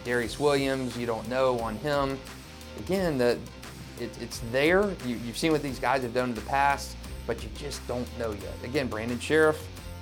Darious 0.04 0.38
Williams. 0.38 0.97
You 0.97 1.07
don't 1.07 1.28
know 1.28 1.59
on 1.61 1.76
him. 1.76 2.19
Again, 2.78 3.19
the 3.19 3.38
it, 3.99 4.11
it's 4.21 4.40
there. 4.50 4.90
You, 5.07 5.16
you've 5.26 5.37
seen 5.37 5.52
what 5.52 5.62
these 5.62 5.78
guys 5.78 6.02
have 6.02 6.14
done 6.14 6.30
in 6.30 6.35
the 6.35 6.40
past, 6.42 6.97
but 7.26 7.42
you 7.42 7.50
just 7.57 7.87
don't 7.87 8.07
know 8.19 8.33
yet. 8.33 8.54
Again, 8.64 8.88
Brandon 8.88 9.19
Scherff, 9.19 9.57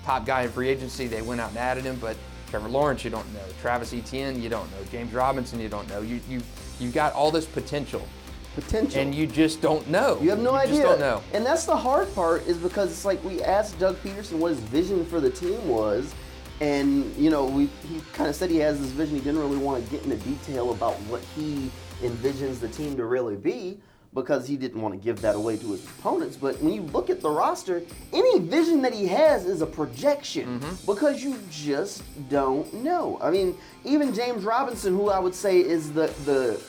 top 0.04 0.24
guy 0.24 0.42
in 0.42 0.50
free 0.50 0.68
agency. 0.68 1.06
They 1.06 1.22
went 1.22 1.40
out 1.40 1.50
and 1.50 1.58
added 1.58 1.84
him, 1.84 1.96
but 2.00 2.16
Trevor 2.50 2.68
Lawrence, 2.68 3.04
you 3.04 3.10
don't 3.10 3.30
know. 3.34 3.40
Travis 3.60 3.92
Etienne, 3.92 4.40
you 4.40 4.48
don't 4.48 4.70
know. 4.70 4.78
James 4.90 5.12
Robinson, 5.12 5.60
you 5.60 5.68
don't 5.68 5.88
know. 5.88 6.00
You 6.00 6.20
you 6.28 6.40
you've 6.78 6.94
got 6.94 7.12
all 7.12 7.30
this 7.30 7.44
potential 7.46 8.06
Potential. 8.54 9.00
and 9.00 9.14
you 9.14 9.26
just 9.26 9.60
don't 9.60 9.86
know. 9.88 10.18
You 10.20 10.30
have 10.30 10.38
no 10.38 10.54
idea. 10.54 10.76
just 10.76 10.88
don't 10.88 11.00
know. 11.00 11.22
And 11.32 11.44
that's 11.44 11.64
the 11.64 11.76
hard 11.76 12.12
part 12.14 12.46
is 12.46 12.56
because 12.56 12.90
it's 12.90 13.04
like 13.04 13.22
we 13.24 13.42
asked 13.42 13.78
Doug 13.78 13.96
Pederson 14.02 14.38
what 14.38 14.48
his 14.50 14.60
vision 14.60 15.04
for 15.04 15.20
the 15.20 15.30
team 15.30 15.68
was. 15.68 16.14
And, 16.60 17.14
you 17.16 17.30
know, 17.30 17.44
we, 17.44 17.66
he 17.88 18.00
kind 18.12 18.28
of 18.28 18.34
said 18.36 18.50
he 18.50 18.56
has 18.58 18.80
this 18.80 18.90
vision. 18.90 19.16
He 19.16 19.22
didn't 19.22 19.40
really 19.40 19.58
want 19.58 19.84
to 19.84 19.90
get 19.90 20.02
into 20.04 20.16
detail 20.16 20.72
about 20.72 20.94
what 21.02 21.20
he 21.36 21.70
envisions 22.02 22.58
the 22.60 22.68
team 22.68 22.96
to 22.96 23.04
really 23.04 23.36
be 23.36 23.78
because 24.14 24.48
he 24.48 24.56
didn't 24.56 24.80
want 24.80 24.94
to 24.94 24.98
give 24.98 25.20
that 25.20 25.36
away 25.36 25.56
to 25.58 25.72
his 25.72 25.84
opponents. 25.84 26.36
But 26.36 26.60
when 26.62 26.72
you 26.72 26.82
look 26.82 27.10
at 27.10 27.20
the 27.20 27.28
roster, 27.30 27.82
any 28.12 28.38
vision 28.40 28.80
that 28.82 28.92
he 28.94 29.06
has 29.06 29.44
is 29.44 29.60
a 29.60 29.66
projection 29.66 30.58
Mm-hmm. 30.60 30.86
because 30.86 31.22
you 31.22 31.38
just 31.50 32.02
don't 32.30 32.72
know. 32.72 33.18
I 33.22 33.30
mean, 33.30 33.56
even 33.84 34.14
James 34.14 34.44
Robinson, 34.44 34.94
who 34.94 35.10
I 35.10 35.18
would 35.18 35.34
say 35.34 35.60
is 35.60 35.92
the, 35.92 36.06
the 36.24 36.60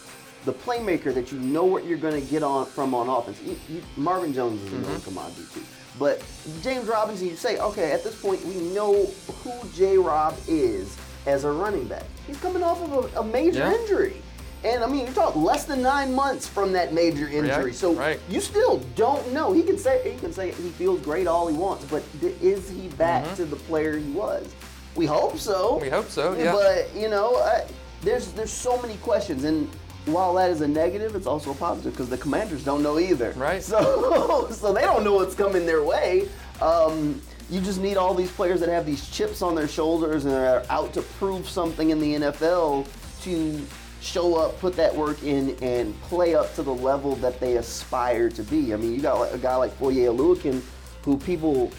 the 0.46 0.54
playmaker 0.54 1.14
that 1.14 1.34
you 1.34 1.40
know 1.40 1.66
what 1.66 1.86
you're 1.86 1.98
going 1.98 2.14
to 2.20 2.26
get 2.32 2.44
on 2.44 2.66
from 2.66 2.94
on 2.94 3.10
offense. 3.10 3.42
You- 3.42 3.60
you- 3.70 3.84
Marvin 3.98 4.34
Jones 4.34 4.62
is 4.64 4.72
a 4.72 4.78
known 4.78 5.02
commodity 5.02 5.44
too, 5.54 5.62
but 6.00 6.24
James 6.64 6.88
Robinson, 6.88 7.28
you 7.28 7.36
say, 7.36 7.60
okay, 7.60 7.92
at 7.92 8.04
this 8.04 8.20
point 8.20 8.44
we 8.46 8.56
know 8.56 9.06
who 9.44 9.52
J. 9.76 9.98
Rob 9.98 10.36
is 10.48 10.98
as 11.26 11.44
a 11.44 11.52
running 11.52 11.86
back. 11.88 12.06
He's 12.26 12.40
coming 12.40 12.64
off 12.64 12.82
of 12.82 13.14
a, 13.16 13.20
a 13.20 13.24
major 13.24 13.60
Yeah. 13.60 13.74
injury. 13.74 14.22
And 14.64 14.84
I 14.84 14.88
mean, 14.88 15.06
you're 15.06 15.14
talking 15.14 15.42
less 15.44 15.64
than 15.66 15.82
nine 15.82 16.14
months 16.14 16.46
from 16.48 16.72
that 16.74 16.94
major 16.94 17.28
injury, 17.30 17.66
Right, 17.66 17.76
so 17.76 17.94
right. 17.94 18.20
you 18.30 18.42
still 18.42 18.80
don't 18.96 19.32
know. 19.32 19.54
He 19.54 19.64
can 19.64 19.78
say 19.78 20.12
he 20.12 20.20
can 20.20 20.34
say 20.34 20.52
he 20.52 20.70
feels 20.70 21.00
great 21.02 21.28
all 21.28 21.48
he 21.48 21.56
wants, 21.56 21.86
but 21.86 22.04
is 22.42 22.70
he 22.70 22.90
back 22.90 23.36
to 23.36 23.46
the 23.46 23.56
player 23.56 23.98
he 23.98 24.12
was? 24.12 24.48
We 24.96 25.06
hope 25.06 25.38
so. 25.38 25.74
Mm-hmm. 25.76 25.82
We 25.84 25.90
hope 25.90 26.10
so, 26.10 26.34
yeah. 26.36 26.52
But 26.52 26.94
you 26.94 27.08
know, 27.10 27.36
uh, 27.38 27.66
there's 28.02 28.32
there's 28.34 28.52
so 28.52 28.82
many 28.82 28.96
questions, 28.98 29.46
and 29.46 29.70
while 30.14 30.34
that 30.36 30.50
is 30.50 30.62
a 30.62 30.68
negative, 30.68 31.16
it's 31.16 31.28
also 31.28 31.52
a 31.52 31.56
positive 31.56 31.94
because 31.94 32.10
the 32.10 32.18
Commanders 32.18 32.64
don't 32.64 32.84
know 32.84 33.00
either. 33.00 33.32
Right. 33.32 33.64
So 33.64 34.48
so 34.52 34.74
they 34.74 34.82
don't 34.82 35.04
know 35.04 35.14
what's 35.14 35.36
coming 35.36 35.66
their 35.66 35.84
way. 35.84 36.28
Um, 36.62 37.22
you 37.50 37.62
just 37.62 37.80
need 37.80 37.98
all 37.98 38.14
these 38.14 38.32
players 38.32 38.60
that 38.60 38.70
have 38.70 38.86
these 38.86 39.10
chips 39.10 39.42
on 39.42 39.56
their 39.56 39.68
shoulders 39.68 40.26
and 40.26 40.36
are 40.36 40.64
out 40.70 40.94
to 40.94 41.02
prove 41.02 41.50
something 41.50 41.90
in 41.90 42.00
the 42.00 42.16
NFL 42.16 42.88
to 43.24 43.66
show 44.02 44.36
up, 44.36 44.60
put 44.60 44.76
that 44.76 44.96
work 44.96 45.24
in, 45.24 45.58
and 45.62 46.00
play 46.04 46.36
up 46.36 46.54
to 46.56 46.64
the 46.64 46.74
level 46.74 47.16
that 47.18 47.40
they 47.40 47.58
aspire 47.58 48.30
to 48.30 48.44
be. 48.44 48.74
I 48.74 48.78
mean, 48.78 48.94
you 48.94 49.02
got 49.02 49.34
a 49.34 49.38
guy 49.38 49.56
like 49.56 49.74
Foye 49.74 49.94
Oluokun, 49.94 50.62
who 51.04 51.18
people 51.18 51.72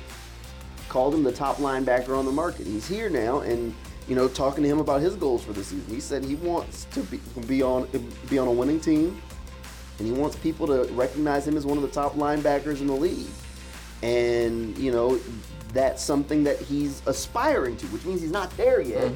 called 0.88 1.14
him 1.14 1.22
the 1.22 1.32
top 1.32 1.56
linebacker 1.56 2.18
on 2.18 2.24
the 2.24 2.32
market. 2.32 2.66
He's 2.66 2.86
here 2.86 3.08
now, 3.08 3.40
and 3.40 3.74
you 4.10 4.16
know, 4.16 4.26
talking 4.26 4.64
to 4.64 4.68
him 4.68 4.80
about 4.80 5.00
his 5.00 5.14
goals 5.14 5.44
for 5.44 5.52
the 5.52 5.62
season, 5.62 5.94
he 5.94 6.00
said 6.00 6.24
he 6.24 6.34
wants 6.34 6.86
to 6.86 7.00
be, 7.04 7.20
be 7.46 7.62
on 7.62 7.88
be 8.28 8.40
on 8.40 8.48
a 8.48 8.50
winning 8.50 8.80
team, 8.80 9.22
and 10.00 10.08
he 10.08 10.12
wants 10.12 10.34
people 10.34 10.66
to 10.66 10.92
recognize 10.94 11.46
him 11.46 11.56
as 11.56 11.64
one 11.64 11.78
of 11.78 11.82
the 11.82 11.88
top 11.88 12.14
linebackers 12.14 12.80
in 12.80 12.88
the 12.88 12.92
league. 12.92 13.28
And 14.02 14.76
you 14.76 14.90
know, 14.90 15.20
that's 15.72 16.02
something 16.02 16.42
that 16.42 16.58
he's 16.58 17.02
aspiring 17.06 17.76
to, 17.76 17.86
which 17.86 18.04
means 18.04 18.20
he's 18.20 18.32
not 18.32 18.54
there 18.56 18.80
yet. 18.80 19.12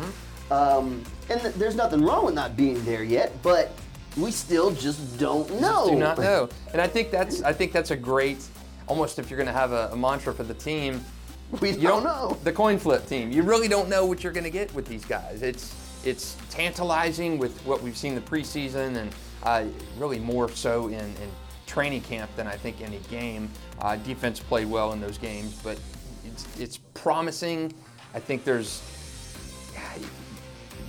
Um, 0.52 1.02
and 1.28 1.40
th- 1.40 1.54
there's 1.54 1.74
nothing 1.74 2.00
wrong 2.00 2.24
with 2.26 2.34
not 2.36 2.56
being 2.56 2.84
there 2.84 3.02
yet, 3.02 3.42
but 3.42 3.72
we 4.16 4.30
still 4.30 4.70
just 4.70 5.18
don't 5.18 5.60
know. 5.60 5.90
do 5.90 5.96
not 5.96 6.18
know. 6.28 6.48
And 6.72 6.80
I 6.80 6.86
think 6.86 7.10
that's 7.10 7.42
I 7.42 7.52
think 7.52 7.72
that's 7.72 7.90
a 7.90 7.96
great, 7.96 8.38
almost 8.86 9.18
if 9.18 9.28
you're 9.28 9.38
going 9.38 9.48
to 9.48 9.52
have 9.52 9.72
a, 9.72 9.88
a 9.90 9.96
mantra 9.96 10.32
for 10.32 10.44
the 10.44 10.54
team. 10.54 11.04
We 11.60 11.70
You 11.72 11.88
don't 11.88 12.04
know. 12.04 12.36
The 12.42 12.52
coin 12.52 12.78
flip 12.78 13.06
team. 13.06 13.30
You 13.30 13.42
really 13.42 13.68
don't 13.68 13.88
know 13.88 14.06
what 14.06 14.24
you're 14.24 14.32
going 14.32 14.44
to 14.44 14.50
get 14.50 14.72
with 14.74 14.86
these 14.86 15.04
guys. 15.04 15.42
It's 15.42 15.74
it's 16.04 16.36
tantalizing 16.50 17.38
with 17.38 17.58
what 17.64 17.82
we've 17.82 17.96
seen 17.96 18.14
the 18.14 18.20
preseason, 18.20 18.96
and 18.96 19.14
uh, 19.42 19.64
really 19.98 20.18
more 20.18 20.50
so 20.50 20.88
in, 20.88 20.98
in 20.98 21.30
training 21.66 22.02
camp 22.02 22.30
than 22.36 22.46
I 22.46 22.56
think 22.56 22.80
any 22.80 22.98
game. 23.10 23.48
Uh, 23.80 23.96
defense 23.96 24.38
played 24.38 24.68
well 24.68 24.92
in 24.92 25.00
those 25.00 25.18
games, 25.18 25.58
but 25.62 25.78
it's, 26.26 26.60
it's 26.60 26.76
promising. 26.92 27.72
I 28.14 28.20
think 28.20 28.44
there's 28.44 28.82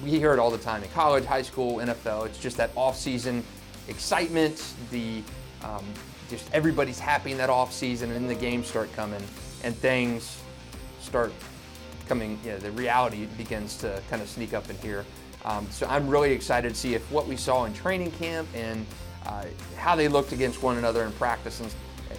we 0.04 0.12
hear 0.12 0.34
it 0.34 0.40
all 0.40 0.52
the 0.52 0.58
time 0.58 0.84
in 0.84 0.90
college, 0.90 1.26
high 1.26 1.42
school, 1.42 1.78
NFL. 1.78 2.28
It's 2.28 2.38
just 2.38 2.58
that 2.58 2.70
off-season 2.76 3.44
excitement, 3.88 4.74
the 4.92 5.24
um, 5.64 5.84
just 6.30 6.48
everybody's 6.54 7.00
happy 7.00 7.32
in 7.32 7.38
that 7.38 7.50
off-season, 7.50 8.12
and 8.12 8.16
then 8.16 8.28
the 8.28 8.40
games 8.40 8.68
start 8.68 8.94
coming, 8.94 9.24
and 9.64 9.76
things 9.76 10.42
start 11.06 11.32
coming. 12.08 12.40
You 12.44 12.52
know, 12.52 12.58
the 12.60 12.72
reality 12.72 13.28
begins 13.38 13.78
to 13.78 14.02
kind 14.10 14.22
of 14.22 14.30
sneak 14.30 14.54
up 14.54 14.70
in 14.70 14.78
here. 14.78 15.06
Um, 15.46 15.68
so 15.70 15.86
I'm 15.88 16.08
really 16.08 16.32
excited 16.32 16.70
to 16.74 16.76
see 16.76 16.96
if 16.96 17.10
what 17.12 17.28
we 17.28 17.38
saw 17.38 17.66
in 17.66 17.74
training 17.74 18.12
camp 18.12 18.48
and 18.56 18.86
uh, 19.26 19.46
how 19.78 19.96
they 19.96 20.08
looked 20.08 20.32
against 20.32 20.62
one 20.64 20.78
another 20.78 21.04
in 21.04 21.12
practice 21.14 21.60
and 21.60 21.72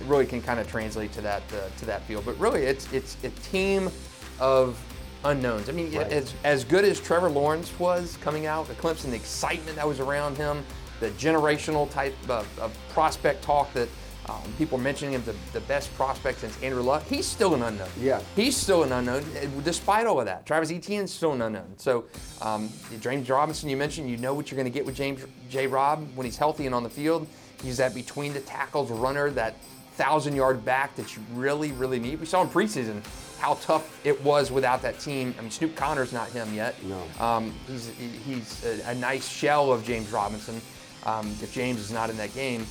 really 0.09 0.26
can 0.26 0.40
kind 0.43 0.61
of 0.61 0.69
translate 0.69 1.12
to 1.12 1.21
that 1.23 1.43
uh, 1.52 1.69
to 1.78 1.85
that 1.87 2.02
field. 2.02 2.25
But 2.25 2.38
really, 2.38 2.62
it's 2.62 2.90
it's 2.93 3.16
a 3.25 3.31
team 3.50 3.90
of 4.38 4.78
unknowns. 5.25 5.69
I 5.69 5.73
mean, 5.73 5.93
Right. 5.93 6.12
as, 6.12 6.35
as 6.45 6.62
good 6.64 6.85
as 6.85 7.00
Trevor 7.00 7.31
Lawrence 7.31 7.76
was 7.78 8.16
coming 8.21 8.47
out 8.47 8.69
of 8.69 8.81
Clemson, 8.81 9.11
the 9.11 9.16
excitement 9.16 9.76
that 9.76 9.87
was 9.88 9.99
around 9.99 10.37
him, 10.37 10.64
the 11.00 11.11
generational 11.12 11.90
type 11.90 12.14
of, 12.28 12.47
of 12.61 12.76
prospect 12.90 13.43
talk 13.43 13.73
that 13.73 13.88
um, 14.28 14.42
people 14.59 14.78
are 14.78 14.83
mentioning 14.83 15.14
him 15.14 15.23
the, 15.25 15.35
the 15.52 15.61
best 15.66 15.95
prospect 15.95 16.40
since 16.40 16.61
Andrew 16.62 16.83
Luck, 16.83 17.04
he's 17.04 17.26
still 17.26 17.54
an 17.54 17.62
unknown. 17.62 17.88
Yeah. 18.00 18.21
He's 18.35 18.56
still 18.56 18.83
an 18.83 18.92
unknown, 18.92 19.25
despite 19.62 20.06
all 20.06 20.18
of 20.18 20.26
that. 20.26 20.45
Travis 20.47 20.71
Etienne's 20.71 21.12
still 21.12 21.33
an 21.33 21.42
unknown. 21.42 21.75
So, 21.76 22.04
um, 22.42 22.68
James 23.00 23.28
Robinson, 23.30 23.68
you 23.68 23.76
mentioned, 23.76 24.11
you 24.11 24.16
know 24.16 24.35
what 24.35 24.50
you're 24.50 24.56
going 24.56 24.71
to 24.71 24.76
get 24.76 24.85
with 24.85 24.97
James 24.97 25.25
J. 25.49 25.66
Rob 25.66 26.06
when 26.16 26.25
he's 26.25 26.37
healthy 26.37 26.66
and 26.66 26.75
on 26.75 26.83
the 26.83 26.90
field. 26.90 27.26
He's 27.62 27.76
that 27.76 27.95
between 27.95 28.33
the 28.33 28.40
tackles 28.40 28.90
runner, 28.90 29.30
that 29.30 29.54
thousand 29.95 30.37
yard 30.37 30.64
back 30.64 30.95
that 30.97 31.16
you 31.16 31.23
really, 31.33 31.73
really 31.73 31.99
need. 31.99 32.21
We 32.21 32.26
saw 32.26 32.42
in 32.42 32.49
preseason 32.49 33.02
how 33.38 33.54
tough 33.54 34.00
it 34.04 34.23
was 34.23 34.50
without 34.50 34.83
that 34.83 34.99
team. 34.99 35.35
I 35.38 35.42
mean, 35.42 35.50
Snoop 35.50 35.76
Conner's 35.76 36.12
not 36.12 36.28
him 36.30 36.52
yet. 36.54 36.75
No. 36.85 37.02
Um, 37.25 37.54
he's 37.66 37.90
he's 38.25 38.64
a, 38.64 38.90
a 38.90 38.95
nice 38.95 39.28
shell 39.28 39.73
of 39.73 39.85
James 39.85 40.11
Robinson. 40.11 40.61
Um, 41.04 41.28
if 41.40 41.52
James 41.52 41.78
is 41.78 41.92
not 41.92 42.11
in 42.11 42.16
that 42.16 42.35
game, 42.35 42.66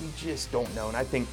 we 0.00 0.08
just 0.16 0.52
don't 0.52 0.72
know. 0.74 0.88
And 0.88 0.96
I 0.96 1.04
think 1.04 1.28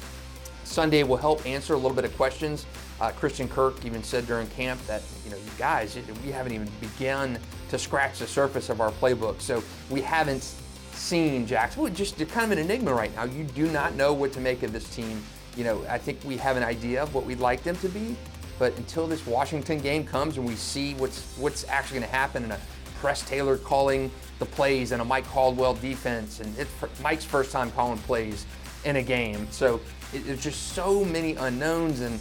Sunday 0.64 1.02
will 1.02 1.16
help 1.16 1.44
answer 1.46 1.74
a 1.74 1.76
little 1.76 1.94
bit 1.94 2.04
of 2.04 2.16
questions. 2.16 2.66
Uh, 3.00 3.10
Christian 3.10 3.48
Kirk 3.48 3.84
even 3.84 4.02
said 4.02 4.26
during 4.26 4.46
camp 4.48 4.84
that 4.86 5.02
you 5.24 5.30
know, 5.30 5.36
you 5.36 5.50
guys, 5.58 5.98
we 6.24 6.30
haven't 6.30 6.52
even 6.52 6.70
begun 6.80 7.38
to 7.68 7.78
scratch 7.78 8.18
the 8.18 8.26
surface 8.26 8.70
of 8.70 8.80
our 8.80 8.90
playbook. 8.92 9.40
So 9.40 9.62
we 9.90 10.00
haven't 10.00 10.54
seen 10.92 11.46
Jackson. 11.46 11.82
Well, 11.82 11.92
just 11.92 12.16
kind 12.28 12.50
of 12.50 12.52
an 12.52 12.58
enigma 12.58 12.94
right 12.94 13.14
now. 13.14 13.24
You 13.24 13.44
do 13.44 13.66
not 13.70 13.94
know 13.94 14.12
what 14.12 14.32
to 14.32 14.40
make 14.40 14.62
of 14.62 14.72
this 14.72 14.88
team. 14.94 15.22
You 15.56 15.64
know, 15.64 15.84
I 15.88 15.98
think 15.98 16.18
we 16.24 16.36
have 16.38 16.56
an 16.56 16.62
idea 16.62 17.02
of 17.02 17.14
what 17.14 17.26
we'd 17.26 17.40
like 17.40 17.62
them 17.62 17.76
to 17.76 17.88
be, 17.88 18.16
but 18.58 18.76
until 18.76 19.06
this 19.06 19.26
Washington 19.26 19.78
game 19.78 20.04
comes 20.04 20.36
and 20.36 20.46
we 20.46 20.54
see 20.54 20.94
what's 20.94 21.36
what's 21.36 21.66
actually 21.68 22.00
going 22.00 22.10
to 22.10 22.16
happen 22.16 22.44
in 22.44 22.50
a 22.50 22.60
Press 23.00 23.22
Taylor 23.28 23.58
calling 23.58 24.10
the 24.38 24.46
plays 24.46 24.92
and 24.92 25.00
a 25.00 25.04
Mike 25.04 25.26
Caldwell 25.26 25.74
defense, 25.74 26.40
and 26.40 26.56
it's 26.58 26.70
Mike's 27.02 27.24
first 27.24 27.52
time 27.52 27.70
calling 27.72 27.98
plays 27.98 28.46
in 28.84 28.96
a 28.96 29.02
game. 29.02 29.46
So 29.50 29.80
it, 30.12 30.26
there's 30.26 30.42
just 30.42 30.72
so 30.72 31.04
many 31.04 31.34
unknowns, 31.34 32.00
and 32.00 32.18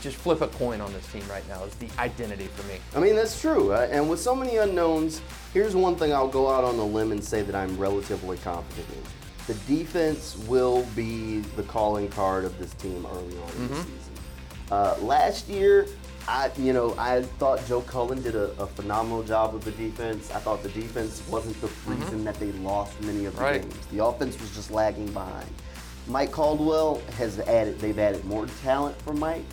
just 0.00 0.16
flip 0.16 0.40
a 0.40 0.48
coin 0.48 0.80
on 0.80 0.92
this 0.92 1.10
team 1.12 1.22
right 1.28 1.46
now 1.48 1.62
is 1.64 1.74
the 1.74 1.88
identity 1.98 2.46
for 2.46 2.66
me. 2.66 2.78
I 2.96 3.00
mean, 3.00 3.14
that's 3.14 3.40
true. 3.40 3.72
Uh, 3.72 3.88
and 3.90 4.08
with 4.08 4.20
so 4.20 4.34
many 4.34 4.56
unknowns, 4.56 5.20
here's 5.52 5.76
one 5.76 5.96
thing 5.96 6.12
I'll 6.12 6.28
go 6.28 6.48
out 6.48 6.64
on 6.64 6.76
a 6.76 6.84
limb 6.84 7.12
and 7.12 7.22
say 7.22 7.42
that 7.42 7.54
I'm 7.54 7.76
relatively 7.76 8.38
confident 8.38 8.86
in. 8.90 9.02
The 9.46 9.54
defense 9.76 10.38
will 10.48 10.86
be 10.96 11.40
the 11.40 11.62
calling 11.64 12.08
card 12.08 12.44
of 12.44 12.58
this 12.58 12.72
team 12.74 13.06
early 13.12 13.38
on 13.38 13.50
in 13.58 13.68
the 13.68 13.76
season. 13.76 14.14
Uh, 14.70 14.96
last 15.02 15.48
year, 15.48 15.86
I 16.26 16.50
you 16.56 16.72
know 16.72 16.94
I 16.98 17.22
thought 17.22 17.64
Joe 17.66 17.82
Cullen 17.82 18.22
did 18.22 18.34
a, 18.34 18.50
a 18.60 18.66
phenomenal 18.66 19.22
job 19.22 19.52
with 19.52 19.64
the 19.64 19.72
defense. 19.72 20.30
I 20.30 20.38
thought 20.38 20.62
the 20.62 20.68
defense 20.70 21.22
wasn't 21.28 21.60
the 21.60 21.68
mm-hmm. 21.68 22.00
reason 22.00 22.24
that 22.24 22.38
they 22.40 22.52
lost 22.52 23.00
many 23.02 23.26
of 23.26 23.36
the 23.36 23.42
Right. 23.42 23.62
games. 23.62 23.86
The 23.92 24.04
offense 24.04 24.40
was 24.40 24.54
just 24.54 24.70
lagging 24.70 25.12
behind. 25.12 25.48
Mike 26.06 26.32
Caldwell 26.32 27.00
has 27.16 27.38
added. 27.40 27.78
They've 27.78 27.98
added 27.98 28.24
more 28.24 28.46
talent 28.62 29.00
for 29.02 29.14
Mike. 29.14 29.44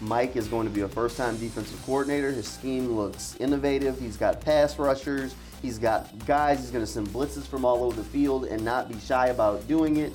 Mike 0.00 0.36
is 0.36 0.48
going 0.48 0.66
to 0.66 0.72
be 0.72 0.80
a 0.80 0.88
first-time 0.88 1.36
defensive 1.36 1.80
coordinator. 1.86 2.32
His 2.32 2.48
scheme 2.48 2.96
looks 2.96 3.36
innovative. 3.38 4.00
He's 4.00 4.16
got 4.16 4.40
pass 4.40 4.78
rushers. 4.78 5.34
He's 5.60 5.78
got 5.78 6.10
guys. 6.26 6.58
He's 6.58 6.70
going 6.70 6.84
to 6.84 6.90
send 6.90 7.08
blitzes 7.08 7.44
from 7.44 7.64
all 7.64 7.84
over 7.84 7.94
the 7.94 8.04
field 8.04 8.46
and 8.46 8.64
not 8.64 8.88
be 8.88 8.98
shy 8.98 9.28
about 9.28 9.66
doing 9.68 9.98
it 9.98 10.12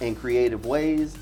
in 0.00 0.14
creative 0.14 0.66
ways. 0.66 1.16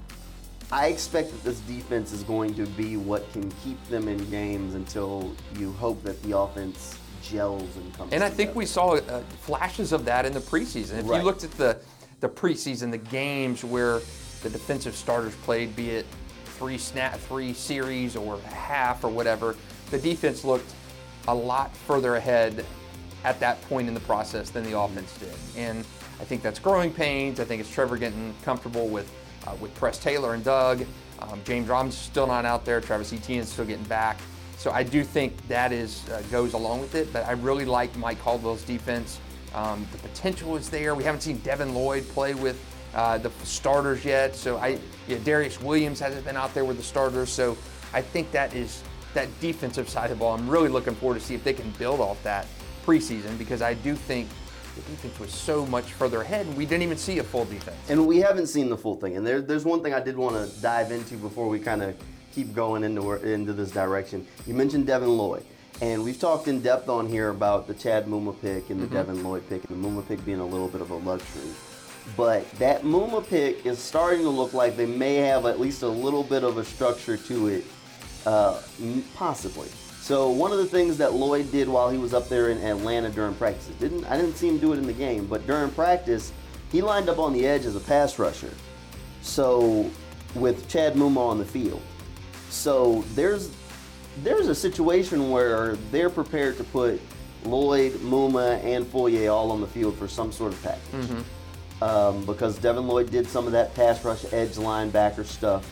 I 0.73 0.87
expect 0.87 1.31
that 1.33 1.45
this 1.45 1.61
defense 1.61 2.13
is 2.13 2.23
going 2.23 2.55
to 2.55 2.67
be 2.67 2.97
what 2.97 3.31
can 3.35 3.51
keep 3.63 3.83
them 3.89 4.09
in 4.09 4.17
games 4.31 4.75
until 4.75 5.37
you 5.59 5.71
hope 5.73 6.03
that 6.03 6.21
the 6.23 6.37
offense 6.37 6.99
gels 7.23 7.77
and 7.77 7.95
comes. 7.95 8.13
And 8.15 8.25
I 8.25 8.29
think 8.29 8.39
together. 8.51 8.59
we 8.59 8.67
saw 8.67 8.95
uh, 8.97 9.21
flashes 9.43 9.93
of 9.93 10.07
that 10.07 10.25
in 10.25 10.33
the 10.33 10.41
preseason. 10.41 10.99
If 11.01 11.07
Right. 11.09 11.19
you 11.19 11.25
looked 11.25 11.45
at 11.45 11.51
the 11.53 11.79
the 12.21 12.29
preseason, 12.29 12.91
the 12.91 12.99
games 12.99 13.65
where 13.65 14.01
the 14.43 14.49
defensive 14.49 14.95
starters 14.97 15.35
played, 15.37 15.75
be 15.77 15.91
it 15.91 16.07
three 16.45 16.79
snap, 16.79 17.19
three 17.19 17.53
series 17.53 18.17
or 18.17 18.41
half 18.43 19.05
or 19.05 19.09
whatever, 19.11 19.57
the 19.91 19.99
defense 19.99 20.45
looked 20.45 20.73
a 21.29 21.35
lot 21.35 21.77
further 21.77 22.15
ahead 22.17 22.65
at 23.25 23.39
that 23.41 23.61
point 23.63 23.89
in 23.89 23.95
the 23.95 24.01
process 24.01 24.51
than 24.51 24.63
the 24.65 24.79
offense 24.79 25.17
did. 25.19 25.35
And 25.57 25.81
I 26.21 26.25
think 26.25 26.43
that's 26.43 26.59
growing 26.61 26.93
pains. 26.93 27.41
I 27.41 27.45
think 27.45 27.61
it's 27.61 27.71
Trevor 27.71 27.97
getting 27.99 28.33
comfortable 28.45 28.87
with 28.89 29.13
uh, 29.47 29.55
with 29.61 29.75
Press 29.75 29.99
Taylor 29.99 30.35
and 30.35 30.45
Doug. 30.45 30.85
Um, 31.19 31.41
James 31.45 31.69
Robinson's 31.69 32.03
still 32.03 32.27
not 32.27 32.45
out 32.45 32.65
there. 32.65 32.81
Travis 32.81 33.13
Etienne's 33.13 33.51
still 33.51 33.65
getting 33.65 33.85
back. 33.85 34.19
So 34.57 34.71
I 34.71 34.83
do 34.83 35.03
think 35.03 35.37
that 35.49 35.73
is 35.73 36.09
uh, 36.09 36.23
goes 36.31 36.53
along 36.53 36.81
with 36.81 36.95
it. 36.95 37.13
But 37.13 37.27
I 37.27 37.33
really 37.33 37.65
like 37.65 37.97
Mike 37.97 38.21
Caldwell's 38.21 38.63
defense. 38.63 39.19
Um, 39.55 39.87
the 39.93 39.99
potential 39.99 40.57
is 40.57 40.71
there. 40.71 40.95
We 40.95 41.05
haven't 41.05 41.21
seen 41.21 41.39
Devin 41.39 41.75
Lloyd 41.75 42.09
play 42.09 42.35
with 42.35 42.63
uh, 42.95 43.19
the 43.19 43.31
starters 43.45 44.05
yet. 44.05 44.35
So 44.35 44.59
I, 44.59 44.79
yeah, 45.07 45.19
Darious 45.19 45.61
Williams 45.61 46.01
hasn't 46.01 46.25
been 46.25 46.37
out 46.37 46.55
there 46.55 46.65
with 46.65 46.77
the 46.77 46.83
starters. 46.83 47.31
So 47.31 47.57
I 47.93 48.03
think 48.03 48.31
that 48.33 48.55
is 48.55 48.83
that 49.15 49.29
defensive 49.41 49.89
side 49.89 50.11
of 50.11 50.19
the 50.19 50.25
ball. 50.25 50.35
I'm 50.35 50.49
really 50.49 50.69
looking 50.69 50.95
forward 50.95 51.19
to 51.19 51.25
see 51.25 51.35
if 51.35 51.45
they 51.45 51.53
can 51.53 51.71
build 51.73 52.01
off 52.01 52.23
that 52.23 52.47
preseason 52.87 53.39
because 53.39 53.63
I 53.63 53.75
do 53.75 53.95
think 53.95 54.29
the 54.75 54.81
defense 54.83 55.19
was 55.19 55.33
so 55.33 55.67
much 55.67 55.93
further 55.93 56.23
ahead 56.23 56.47
and 56.47 56.57
we 56.57 56.65
didn't 56.65 56.83
even 56.83 56.99
see 56.99 57.19
a 57.19 57.25
full 57.25 57.45
defense. 57.45 57.77
And 57.89 58.07
we 58.07 58.19
haven't 58.19 58.47
seen 58.47 58.69
the 58.69 58.77
full 58.77 58.97
thing. 58.97 59.17
And 59.17 59.27
there, 59.27 59.41
there's 59.41 59.65
one 59.65 59.83
thing 59.83 59.95
I 59.95 60.01
did 60.01 60.17
want 60.17 60.37
to 60.37 60.61
dive 60.61 60.93
into 60.93 61.17
before 61.17 61.49
we 61.49 61.59
kind 61.59 61.83
of 61.83 61.95
keep 62.35 62.55
going 62.55 62.85
into 62.85 63.13
into 63.13 63.53
this 63.53 63.71
direction. 63.71 64.27
You 64.47 64.55
mentioned 64.55 64.87
Devin 64.87 65.17
Lloyd, 65.17 65.45
and 65.81 66.03
we've 66.03 66.19
talked 66.19 66.49
in 66.49 66.61
depth 66.61 66.89
on 66.89 67.07
here 67.07 67.29
about 67.29 67.67
the 67.67 67.75
Chad 67.75 68.07
Muma 68.07 68.39
pick 68.41 68.71
and 68.71 68.81
the 68.81 68.87
Devin 68.87 69.23
Lloyd 69.23 69.49
pick, 69.49 69.65
and 69.69 69.85
the 69.85 69.89
Muma 69.89 70.07
pick 70.07 70.25
being 70.25 70.41
a 70.41 70.47
little 70.47 70.69
bit 70.69 70.81
of 70.81 70.91
a 70.91 70.97
luxury. 70.97 71.51
But 72.17 72.51
that 72.53 72.83
Muma 72.83 73.27
pick 73.27 73.65
is 73.65 73.79
starting 73.79 74.23
to 74.23 74.29
look 74.29 74.55
like 74.55 74.77
they 74.77 74.87
may 74.87 75.17
have 75.17 75.47
at 75.47 75.61
least 75.61 75.83
a 75.83 75.89
little 75.89 76.25
bit 76.25 76.43
of 76.43 76.59
a 76.59 76.65
structure 76.65 77.17
to 77.17 77.49
it, 77.49 77.65
uh, 78.27 78.61
possibly. 79.15 79.69
So 80.03 80.31
one 80.31 80.51
of 80.51 80.59
the 80.59 80.67
things 80.67 80.99
that 80.99 81.15
Lloyd 81.15 81.53
did 81.53 81.69
while 81.69 81.89
he 81.89 81.97
was 81.97 82.13
up 82.13 82.29
there 82.29 82.49
in 82.49 82.59
Atlanta 82.59 83.09
during 83.09 83.37
practices 83.37 83.73
didn't 83.77 84.05
I 84.07 84.17
didn't 84.17 84.35
see 84.35 84.49
him 84.49 84.59
do 84.59 84.73
it 84.73 84.79
in 84.79 84.87
the 84.89 84.93
game, 84.93 85.27
but 85.27 85.47
during 85.47 85.71
practice 85.71 86.33
he 86.73 86.83
lined 86.83 87.09
up 87.09 87.21
on 87.21 87.33
the 87.33 87.47
edge 87.47 87.65
as 87.67 87.77
a 87.77 87.81
pass 87.81 88.19
rusher. 88.19 88.51
So 89.21 89.89
with 90.35 90.69
Chad 90.69 90.95
Muma 90.95 91.19
on 91.19 91.39
the 91.39 91.45
field. 91.45 91.81
So 92.51 93.05
there's 93.15 93.53
there's 94.25 94.49
a 94.49 94.57
situation 94.57 95.31
where 95.31 95.77
they're 95.93 96.11
prepared 96.11 96.57
to 96.57 96.65
put 96.65 97.01
Lloyd, 97.45 97.93
Muma, 98.01 98.63
and 98.65 98.85
Foye 98.85 99.29
all 99.29 99.53
on 99.53 99.61
the 99.61 99.69
field 99.69 99.97
for 99.97 100.09
some 100.09 100.33
sort 100.33 100.53
of 100.53 100.61
package. 100.65 101.25
Um, 101.81 102.25
because 102.27 102.59
Devin 102.59 102.89
Lloyd 102.89 103.11
did 103.13 103.29
some 103.29 103.47
of 103.47 103.53
that 103.53 103.73
pass 103.77 104.05
rush 104.05 104.25
edge 104.33 104.55
linebacker 104.57 105.25
stuff 105.25 105.65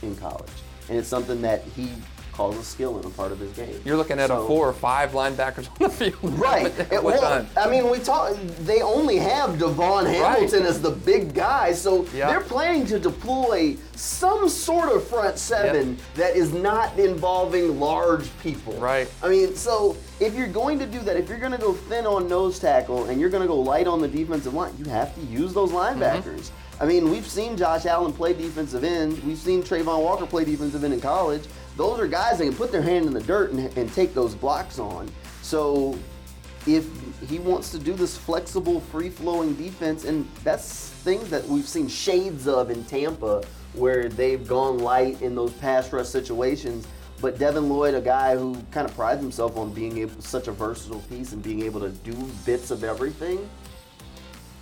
in 0.00 0.16
college. 0.16 0.50
And 0.88 0.98
it's 0.98 1.08
something 1.08 1.42
that 1.42 1.64
he 1.76 1.90
calls 2.34 2.56
a 2.58 2.64
skill 2.64 2.96
and 2.96 3.04
a 3.04 3.10
part 3.10 3.32
of 3.32 3.38
his 3.38 3.52
game. 3.52 3.80
You're 3.84 3.96
looking 3.96 4.18
at 4.18 4.28
So- 4.28 4.42
a 4.44 4.46
four 4.46 4.68
or 4.68 4.72
five 4.72 5.12
linebackers 5.12 5.68
on 5.70 5.74
the 5.78 5.88
field. 5.90 6.14
Right. 6.38 6.66
It- 6.90 7.02
well, 7.02 7.20
time. 7.20 7.48
I 7.56 7.68
mean, 7.70 7.88
we 7.88 7.98
talk. 7.98 8.36
They 8.60 8.82
only 8.82 9.16
have 9.16 9.50
DaVon 9.56 10.06
Hamilton 10.12 10.64
as 10.64 10.82
the 10.82 10.90
big 10.90 11.32
guy, 11.34 11.72
so 11.72 12.06
Yeah. 12.14 12.28
they're 12.28 12.40
planning 12.40 12.86
to 12.86 12.98
deploy 12.98 13.76
some 13.94 14.48
sort 14.48 14.90
of 14.90 15.06
front 15.06 15.38
seven 15.38 15.96
that 16.16 16.36
is 16.36 16.52
not 16.52 16.98
involving 16.98 17.78
large 17.78 18.28
people. 18.40 18.74
Right. 18.74 19.08
I 19.22 19.28
mean, 19.28 19.54
so 19.54 19.96
if 20.20 20.34
you're 20.34 20.48
going 20.48 20.78
to 20.80 20.86
do 20.86 20.98
that, 21.00 21.16
if 21.16 21.28
you're 21.28 21.38
going 21.38 21.52
to 21.52 21.58
go 21.58 21.72
thin 21.72 22.06
on 22.06 22.28
nose 22.28 22.58
tackle 22.58 23.04
and 23.06 23.20
you're 23.20 23.30
going 23.30 23.42
to 23.42 23.48
go 23.48 23.56
light 23.58 23.86
on 23.86 24.00
the 24.00 24.08
defensive 24.08 24.52
line, 24.54 24.74
you 24.78 24.84
have 24.86 25.14
to 25.14 25.20
use 25.22 25.54
those 25.54 25.70
linebackers. 25.70 26.22
Mm-hmm. 26.50 26.82
I 26.82 26.86
mean, 26.86 27.08
we've 27.08 27.26
seen 27.26 27.56
Josh 27.56 27.86
Allen 27.86 28.12
play 28.12 28.32
defensive 28.32 28.82
end. 28.82 29.22
We've 29.22 29.38
seen 29.38 29.62
Travon 29.62 30.02
Walker 30.02 30.26
play 30.26 30.44
defensive 30.44 30.82
end 30.82 30.92
in 30.92 31.00
college. 31.00 31.44
Those 31.76 31.98
are 31.98 32.06
guys 32.06 32.38
that 32.38 32.44
can 32.44 32.54
put 32.54 32.70
their 32.70 32.82
hand 32.82 33.06
in 33.06 33.12
the 33.12 33.22
dirt 33.22 33.52
and, 33.52 33.76
and 33.76 33.92
take 33.92 34.14
those 34.14 34.34
blocks 34.34 34.78
on. 34.78 35.10
So 35.42 35.98
if 36.66 36.88
he 37.28 37.38
wants 37.38 37.70
to 37.72 37.78
do 37.78 37.92
this 37.92 38.16
flexible, 38.16 38.80
free-flowing 38.80 39.54
defense, 39.54 40.04
and 40.04 40.28
that's 40.44 40.90
things 40.90 41.28
that 41.30 41.44
we've 41.46 41.68
seen 41.68 41.88
shades 41.88 42.46
of 42.48 42.70
in 42.70 42.84
Tampa, 42.84 43.42
where 43.74 44.08
they've 44.08 44.46
gone 44.46 44.78
light 44.78 45.20
in 45.20 45.34
those 45.34 45.52
pass 45.54 45.92
rush 45.92 46.06
situations. 46.06 46.86
But 47.20 47.38
Devin 47.38 47.68
Lloyd, 47.68 47.94
a 47.94 48.00
guy 48.00 48.36
who 48.36 48.56
kind 48.70 48.88
of 48.88 48.94
prides 48.94 49.20
himself 49.20 49.56
on 49.56 49.72
being 49.72 49.98
able, 49.98 50.20
such 50.20 50.48
a 50.48 50.52
versatile 50.52 51.00
piece 51.00 51.32
and 51.32 51.42
being 51.42 51.62
able 51.62 51.80
to 51.80 51.90
do 51.90 52.14
bits 52.46 52.70
of 52.70 52.84
everything, 52.84 53.48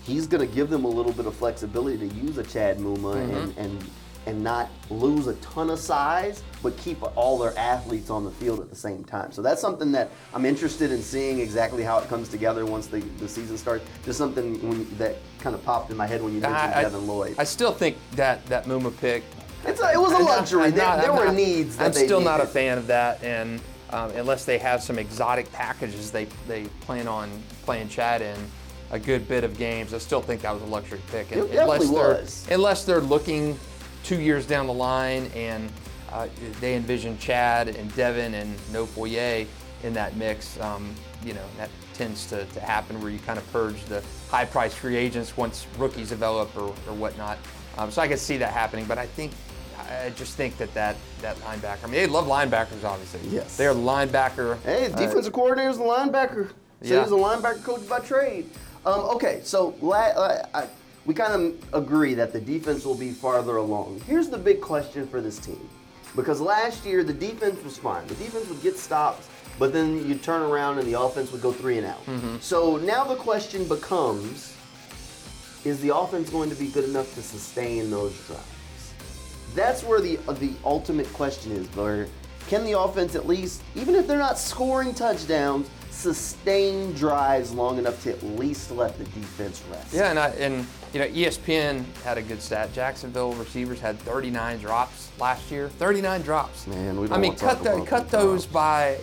he's 0.04 0.26
going 0.26 0.46
to 0.46 0.54
give 0.54 0.70
them 0.70 0.84
a 0.84 0.88
little 0.88 1.12
bit 1.12 1.26
of 1.26 1.34
flexibility 1.34 2.08
to 2.08 2.14
use 2.16 2.38
a 2.38 2.42
Chad 2.42 2.78
Muma 2.78 3.16
and, 3.16 3.32
mm-hmm. 3.32 3.60
and 3.60 3.90
and 4.26 4.42
not 4.42 4.70
lose 4.90 5.26
a 5.26 5.34
ton 5.36 5.70
of 5.70 5.78
size, 5.78 6.42
but 6.62 6.76
keep 6.76 7.02
all 7.16 7.38
their 7.38 7.56
athletes 7.58 8.10
on 8.10 8.24
the 8.24 8.30
field 8.30 8.60
at 8.60 8.70
the 8.70 8.76
same 8.76 9.02
time. 9.04 9.32
So 9.32 9.42
that's 9.42 9.60
something 9.60 9.90
that 9.92 10.10
I'm 10.32 10.44
interested 10.44 10.92
in 10.92 11.02
seeing 11.02 11.40
exactly 11.40 11.82
how 11.82 11.98
it 11.98 12.08
comes 12.08 12.28
together 12.28 12.64
once 12.64 12.86
the, 12.86 13.00
the 13.18 13.28
season 13.28 13.58
starts. 13.58 13.84
Just 14.04 14.18
something 14.18 14.66
when, 14.68 14.98
that 14.98 15.16
kind 15.40 15.54
of 15.54 15.64
popped 15.64 15.90
in 15.90 15.96
my 15.96 16.06
head 16.06 16.22
when 16.22 16.34
you 16.34 16.40
mentioned 16.40 16.72
I, 16.74 16.82
Devin 16.82 17.06
Lloyd. 17.06 17.34
I 17.38 17.44
still 17.44 17.72
think 17.72 17.96
that 18.12 18.44
that 18.46 18.64
Muma 18.66 18.96
pick. 18.98 19.24
It's 19.64 19.80
a, 19.80 19.92
it 19.92 19.96
was 20.00 20.12
a 20.12 20.16
I'm 20.16 20.24
not- 20.24 20.38
luxury. 20.38 20.64
I'm 20.64 20.70
there 20.72 20.96
there 21.00 21.12
were 21.12 21.26
not- 21.26 21.34
needs 21.34 21.76
that 21.76 21.86
I'm 21.86 21.92
they 21.92 22.04
still 22.04 22.20
not 22.20 22.40
a 22.40 22.46
fan 22.46 22.78
of 22.78 22.86
that, 22.88 23.22
and 23.22 23.60
um, 23.90 24.10
unless 24.12 24.44
they 24.44 24.58
have 24.58 24.82
some 24.82 24.98
exotic 24.98 25.50
packages 25.52 26.10
they 26.10 26.26
they 26.46 26.64
plan 26.80 27.08
on 27.08 27.30
playing 27.64 27.88
Chad 27.88 28.22
in 28.22 28.36
a 28.90 28.98
good 28.98 29.26
bit 29.26 29.42
of 29.42 29.56
games, 29.56 29.94
I 29.94 29.98
still 29.98 30.20
think 30.20 30.42
that 30.42 30.52
was 30.52 30.62
a 30.62 30.66
luxury 30.66 31.00
pick. 31.10 31.32
It 31.32 31.38
unless 31.56 31.88
they're 31.88 31.92
was. 31.92 32.46
unless 32.50 32.84
they're 32.84 33.00
looking 33.00 33.58
two 34.02 34.20
years 34.20 34.46
down 34.46 34.66
the 34.66 34.72
line 34.72 35.30
and 35.34 35.70
uh, 36.12 36.28
they 36.60 36.76
envision 36.76 37.16
Chad 37.18 37.68
and 37.68 37.94
Devin 37.96 38.34
and 38.34 38.54
No 38.72 38.84
Foye 38.86 39.46
in 39.82 39.92
that 39.94 40.16
mix. 40.16 40.60
Um, 40.60 40.94
you 41.24 41.34
know 41.34 41.44
that 41.56 41.70
tends 41.94 42.26
to, 42.26 42.44
to 42.46 42.60
happen 42.60 43.00
where 43.00 43.10
you 43.10 43.18
kind 43.20 43.38
of 43.38 43.52
purge 43.52 43.82
the 43.84 44.02
high 44.30 44.44
priced 44.44 44.76
free 44.76 44.96
agents 44.96 45.36
once 45.36 45.66
rookies 45.78 46.08
develop 46.08 46.54
or, 46.56 46.68
or 46.88 46.94
whatnot. 46.94 47.38
Um, 47.78 47.90
so 47.90 48.02
I 48.02 48.08
can 48.08 48.18
see 48.18 48.36
that 48.38 48.52
happening, 48.52 48.84
but 48.86 48.98
I 48.98 49.06
think 49.06 49.32
I 49.90 50.10
just 50.10 50.36
think 50.36 50.56
that 50.58 50.72
that 50.74 50.96
that 51.20 51.36
linebacker. 51.38 51.84
I 51.84 51.86
mean, 51.86 51.92
they 51.94 52.06
love 52.06 52.26
linebackers, 52.26 52.84
obviously. 52.84 53.20
Yes. 53.30 53.56
They're 53.56 53.74
linebacker. 53.74 54.60
Hey, 54.62 54.88
the 54.88 54.94
uh, 54.94 54.96
defensive 54.96 55.32
coordinator's 55.32 55.78
a 55.78 55.80
linebacker. 55.80 56.48
So 56.48 56.54
Yeah. 56.94 57.02
he's 57.02 57.12
a 57.12 57.14
linebacker 57.14 57.62
coach 57.62 57.88
by 57.88 58.00
trade. 58.00 58.50
Um, 58.84 59.00
okay, 59.16 59.40
so 59.44 59.74
la- 59.80 59.96
uh, 59.96 60.46
I, 60.54 60.66
we 61.04 61.14
kind 61.14 61.32
of 61.32 61.74
agree 61.74 62.14
that 62.14 62.32
the 62.32 62.40
defense 62.40 62.84
will 62.84 62.94
be 62.94 63.10
farther 63.10 63.56
along. 63.56 64.00
Here's 64.06 64.28
the 64.28 64.38
big 64.38 64.60
question 64.60 65.06
for 65.06 65.20
this 65.20 65.38
team. 65.38 65.68
Because 66.14 66.40
last 66.40 66.84
year, 66.84 67.02
the 67.02 67.12
defense 67.12 67.62
was 67.64 67.78
fine. 67.78 68.06
The 68.06 68.14
defense 68.16 68.48
would 68.48 68.62
get 68.62 68.76
stops, 68.76 69.28
but 69.58 69.72
then 69.72 70.06
you'd 70.06 70.22
turn 70.22 70.42
around 70.42 70.78
and 70.78 70.86
the 70.86 71.00
offense 71.00 71.32
would 71.32 71.42
go 71.42 71.52
three 71.52 71.78
and 71.78 71.86
out. 71.86 72.00
So 72.40 72.76
now 72.76 73.04
the 73.04 73.16
question 73.16 73.66
becomes 73.66 74.56
is 75.64 75.80
the 75.80 75.94
offense 75.94 76.28
going 76.28 76.50
to 76.50 76.56
be 76.56 76.68
good 76.68 76.84
enough 76.84 77.14
to 77.14 77.22
sustain 77.22 77.90
those 77.90 78.12
drives? 78.26 78.42
That's 79.54 79.82
where 79.84 80.00
the 80.00 80.18
uh, 80.26 80.32
the 80.32 80.52
ultimate 80.64 81.10
question 81.12 81.52
is. 81.52 81.66
Where 81.76 82.08
can 82.48 82.64
the 82.64 82.78
offense 82.78 83.14
at 83.14 83.26
least, 83.26 83.62
even 83.74 83.94
if 83.94 84.06
they're 84.06 84.18
not 84.18 84.38
scoring 84.38 84.94
touchdowns, 84.94 85.68
sustain 86.02 86.92
drives 86.94 87.52
long 87.52 87.78
enough 87.78 88.02
to 88.02 88.10
at 88.10 88.22
least 88.22 88.70
let 88.70 88.98
the 88.98 89.04
defense 89.04 89.62
rest? 89.70 89.94
Yeah, 89.94 90.10
and, 90.10 90.18
I, 90.18 90.28
and 90.30 90.66
you 90.92 91.00
know 91.00 91.06
ESPN 91.06 91.84
had 92.02 92.18
a 92.18 92.22
good 92.22 92.42
stat. 92.42 92.72
Jacksonville 92.72 93.32
receivers 93.34 93.80
had 93.80 93.98
39 94.00 94.58
drops 94.58 95.10
last 95.18 95.50
year. 95.50 95.68
39 95.68 96.22
drops. 96.22 96.66
Man, 96.66 97.00
we 97.00 97.08
don't 97.08 97.16
I 97.16 97.20
mean, 97.20 97.36
cut 97.36 97.62
the, 97.62 97.84
cut 97.84 98.10
those 98.10 98.46
drops. 98.46 98.52
by. 98.52 98.98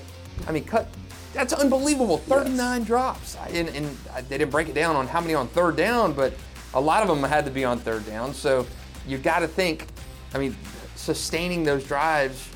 I 0.47 0.51
mean, 0.51 0.65
cut. 0.65 0.88
That's 1.33 1.53
unbelievable. 1.53 2.17
39 2.17 2.83
drops. 2.83 3.38
And, 3.51 3.69
and 3.69 3.85
they 4.27 4.38
didn't 4.38 4.51
break 4.51 4.67
it 4.67 4.73
down 4.73 4.95
on 4.95 5.07
how 5.07 5.21
many 5.21 5.35
on 5.35 5.47
third 5.47 5.75
down, 5.75 6.13
but 6.13 6.33
a 6.73 6.81
lot 6.81 7.03
of 7.03 7.07
them 7.07 7.27
had 7.27 7.45
to 7.45 7.51
be 7.51 7.63
on 7.63 7.77
third 7.77 8.05
down. 8.07 8.33
So 8.33 8.65
you've 9.07 9.23
got 9.23 9.39
to 9.39 9.47
think. 9.47 9.85
I 10.33 10.38
mean, 10.38 10.55
sustaining 10.95 11.63
those 11.63 11.83
drives 11.85 12.49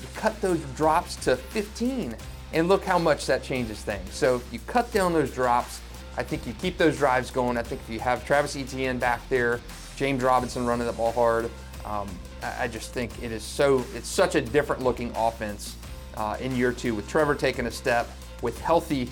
you 0.00 0.08
cut 0.14 0.40
those 0.40 0.60
drops 0.76 1.16
to 1.16 1.36
15 1.36 2.16
and 2.52 2.68
look 2.68 2.84
how 2.84 2.98
much 2.98 3.26
that 3.26 3.42
changes 3.42 3.80
things. 3.82 4.14
So 4.14 4.42
you 4.52 4.58
cut 4.66 4.92
down 4.92 5.12
those 5.12 5.30
drops 5.32 5.80
i 6.16 6.22
think 6.22 6.46
you 6.46 6.54
keep 6.54 6.78
those 6.78 6.96
drives 6.96 7.30
going. 7.30 7.56
I 7.56 7.62
think 7.62 7.80
if 7.82 7.90
you 7.90 8.00
have 8.00 8.24
travis 8.24 8.56
etienne 8.56 8.98
back 8.98 9.20
there 9.28 9.60
james 9.96 10.22
robinson 10.22 10.66
running 10.66 10.86
the 10.86 10.92
ball 10.92 11.12
hard 11.12 11.50
um, 11.84 12.08
I, 12.42 12.64
I 12.64 12.68
just 12.68 12.92
think 12.92 13.22
it 13.22 13.32
is 13.32 13.42
so 13.42 13.84
it's 13.94 14.08
such 14.08 14.34
a 14.34 14.40
different 14.40 14.82
looking 14.82 15.12
offense 15.14 15.76
uh, 16.16 16.36
in 16.40 16.56
year 16.56 16.72
two 16.72 16.94
with 16.94 17.08
trevor 17.08 17.34
taking 17.34 17.66
a 17.66 17.70
step 17.70 18.08
with 18.42 18.60
healthy 18.60 19.08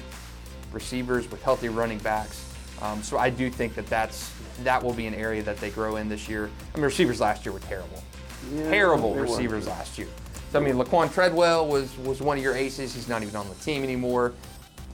receivers 0.73 1.31
with 1.31 1.43
healthy 1.43 1.69
running 1.69 1.99
backs. 1.99 2.51
Um, 2.83 3.03
so 3.03 3.19
i 3.19 3.31
do 3.31 3.49
think 3.51 3.75
that 3.77 3.87
that's 3.87 4.33
that 4.63 4.83
will 4.83 4.93
be 4.93 5.07
an 5.07 5.15
area 5.15 5.43
that 5.43 5.59
they 5.59 5.71
grow 5.71 5.97
in 5.97 6.09
this 6.09 6.29
year. 6.29 6.51
I 6.75 6.77
mean 6.77 6.85
receivers 6.85 7.21
last 7.21 7.45
year 7.45 7.53
were 7.53 7.61
terrible. 7.61 8.03
Yeah, 8.53 8.71
terrible 8.71 9.15
they 9.15 9.21
were. 9.21 9.27
receivers 9.27 9.67
last 9.67 9.99
year. 9.99 10.09
So 10.55 10.61
I 10.61 10.63
mean, 10.63 10.77
Laquan 10.77 11.13
Treadwell 11.13 11.67
was 11.67 11.99
was 11.99 12.23
one 12.23 12.39
of 12.39 12.45
your 12.45 12.55
aces. 12.55 12.95
He's 12.95 13.09
not 13.09 13.23
even 13.23 13.35
on 13.35 13.49
the 13.49 13.57
team 13.57 13.83
anymore. 13.83 14.35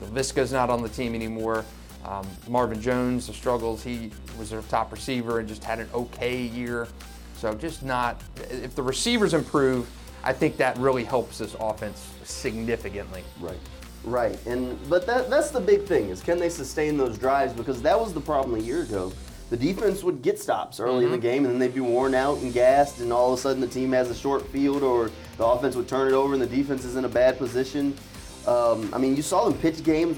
Visca's 0.05 0.51
not 0.51 0.71
on 0.71 0.81
the 0.81 0.89
team 0.89 1.13
anymore. 1.13 1.63
Um, 2.03 2.27
Marvin 2.47 2.81
Jones, 2.81 3.27
the 3.27 3.33
struggles. 3.33 3.83
He 3.83 4.09
was 4.39 4.49
their 4.49 4.63
top 4.63 4.91
receiver 4.91 5.37
and 5.37 5.47
just 5.47 5.63
had 5.63 5.77
an 5.77 5.87
okay 5.93 6.41
year. 6.41 6.87
So 7.35 7.53
just 7.53 7.83
not. 7.83 8.19
If 8.49 8.73
the 8.73 8.81
receivers 8.81 9.35
improve, 9.35 9.87
I 10.23 10.33
think 10.33 10.57
that 10.57 10.79
really 10.79 11.03
helps 11.03 11.37
this 11.37 11.55
offense 11.59 12.11
significantly. 12.23 13.23
Right. 13.39 13.59
Right. 14.03 14.43
And 14.47 14.79
but 14.89 15.05
that 15.05 15.29
that's 15.29 15.51
the 15.51 15.61
big 15.61 15.83
thing 15.83 16.09
is 16.09 16.23
can 16.23 16.39
they 16.39 16.49
sustain 16.49 16.97
those 16.97 17.19
drives 17.19 17.53
because 17.53 17.83
that 17.83 17.99
was 17.99 18.15
the 18.15 18.21
problem 18.21 18.59
a 18.59 18.63
year 18.63 18.81
ago. 18.81 19.13
The 19.51 19.57
defense 19.57 20.01
would 20.01 20.21
get 20.21 20.39
stops 20.39 20.79
early 20.79 21.03
in 21.03 21.11
the 21.11 21.17
game 21.17 21.43
and 21.43 21.53
then 21.53 21.59
they'd 21.59 21.73
be 21.75 21.81
worn 21.81 22.15
out 22.15 22.37
and 22.37 22.53
gassed 22.53 23.01
and 23.01 23.11
all 23.11 23.33
of 23.33 23.37
a 23.37 23.41
sudden 23.41 23.59
the 23.59 23.67
team 23.67 23.91
has 23.91 24.09
a 24.09 24.15
short 24.15 24.47
field 24.47 24.81
or 24.81 25.11
the 25.37 25.45
offense 25.45 25.75
would 25.75 25.89
turn 25.89 26.07
it 26.07 26.13
over 26.13 26.31
and 26.33 26.41
the 26.41 26.47
defense 26.47 26.85
is 26.85 26.95
in 26.95 27.03
a 27.03 27.09
bad 27.09 27.37
position. 27.37 27.93
Um, 28.47 28.89
I 28.93 28.97
mean, 28.97 29.13
you 29.15 29.21
saw 29.21 29.43
them 29.49 29.57
pitch 29.59 29.83
games 29.83 30.17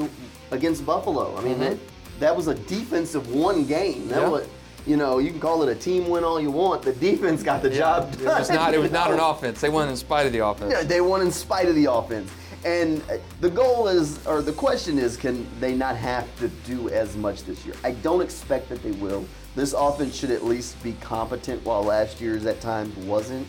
against 0.52 0.86
Buffalo. 0.86 1.36
I 1.36 1.41
mean, 1.41 1.58
that, 1.60 1.78
that 2.19 2.36
was 2.36 2.48
a 2.48 2.54
defensive 2.54 3.34
one 3.34 3.65
game. 3.65 4.08
That 4.08 4.22
Yeah. 4.22 4.30
was, 4.30 4.48
you 4.86 4.98
know, 4.98 5.17
you 5.17 5.32
can 5.32 5.39
call 5.39 5.63
it 5.63 5.69
a 5.69 5.76
team 5.76 6.10
win 6.10 6.24
all 6.24 6.39
you 6.39 6.52
want. 6.52 6.84
The 6.84 6.93
defense 6.93 7.41
got 7.41 7.63
the 7.63 7.72
job 7.72 8.13
It 8.13 8.24
done. 8.24 8.38
was 8.39 8.50
not. 8.52 8.74
It 8.76 8.80
was 8.80 8.91
not 8.91 9.12
an 9.12 9.19
offense. 9.19 9.60
They 9.62 9.69
won 9.69 9.89
in 9.89 9.96
spite 9.98 10.28
of 10.28 10.32
the 10.34 10.46
offense. 10.46 10.72
Yeah, 10.72 10.84
they 10.84 11.02
won 11.02 11.22
in 11.22 11.32
spite 11.32 11.67
of 11.67 11.74
the 11.76 11.91
offense. 11.91 12.30
And 12.65 13.02
uh, 13.10 13.17
the 13.41 13.49
goal 13.49 13.88
is, 13.88 14.26
or 14.26 14.41
the 14.41 14.54
question 14.54 14.97
is, 14.97 15.17
can 15.17 15.45
they 15.60 15.73
not 15.76 15.97
have 15.97 16.28
to 16.39 16.47
do 16.65 16.89
as 16.89 17.15
much 17.17 17.43
this 17.43 17.65
year? 17.65 17.76
I 17.84 17.91
don't 17.91 18.21
expect 18.21 18.69
that 18.69 18.82
they 18.82 18.91
will. 18.91 19.26
This 19.56 19.73
offense 19.73 20.15
should 20.15 20.32
at 20.32 20.43
least 20.43 20.82
be 20.82 20.93
competent, 20.93 21.63
while 21.63 21.84
last 21.84 22.19
year's 22.19 22.45
at 22.45 22.60
times 22.60 22.95
wasn't. 22.97 23.47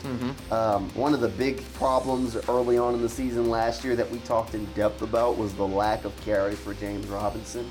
Um, 0.53 0.91
one 0.95 1.15
of 1.15 1.21
the 1.21 1.29
big 1.29 1.63
problems 1.75 2.37
early 2.49 2.77
on 2.77 2.95
in 2.95 3.01
the 3.01 3.09
season 3.09 3.49
last 3.49 3.85
year 3.85 3.97
that 3.97 4.11
we 4.11 4.19
talked 4.19 4.55
in 4.55 4.67
depth 4.75 5.01
about 5.01 5.39
was 5.39 5.55
the 5.55 5.67
lack 5.67 6.05
of 6.05 6.15
carries 6.23 6.59
for 6.59 6.75
James 6.75 7.07
Robinson. 7.07 7.71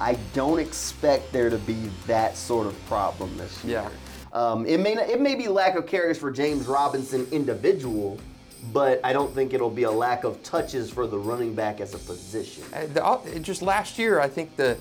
I 0.00 0.18
don't 0.32 0.58
expect 0.58 1.32
there 1.32 1.50
to 1.50 1.58
be 1.58 1.90
that 2.06 2.36
sort 2.36 2.66
of 2.66 2.86
problem 2.86 3.36
this 3.36 3.62
year. 3.64 3.82
Yeah. 3.82 3.90
Um, 4.32 4.66
it 4.66 4.80
may 4.80 4.94
not, 4.94 5.08
it 5.08 5.20
may 5.20 5.36
be 5.36 5.46
lack 5.46 5.76
of 5.76 5.86
carries 5.86 6.18
for 6.18 6.32
James 6.32 6.66
Robinson 6.66 7.28
individual, 7.30 8.18
but 8.72 9.00
I 9.02 9.12
don't 9.12 9.34
think 9.34 9.52
it'll 9.52 9.70
be 9.70 9.82
a 9.84 9.90
lack 9.90 10.24
of 10.24 10.42
touches 10.42 10.90
for 10.90 11.06
the 11.06 11.18
running 11.18 11.54
back 11.54 11.80
as 11.80 11.94
a 11.94 11.98
position. 11.98 12.64
Uh, 12.72 13.18
it 13.26 13.42
just 13.42 13.62
last 13.62 13.98
year, 13.98 14.20
I 14.20 14.28
think 14.28 14.56
the 14.56 14.76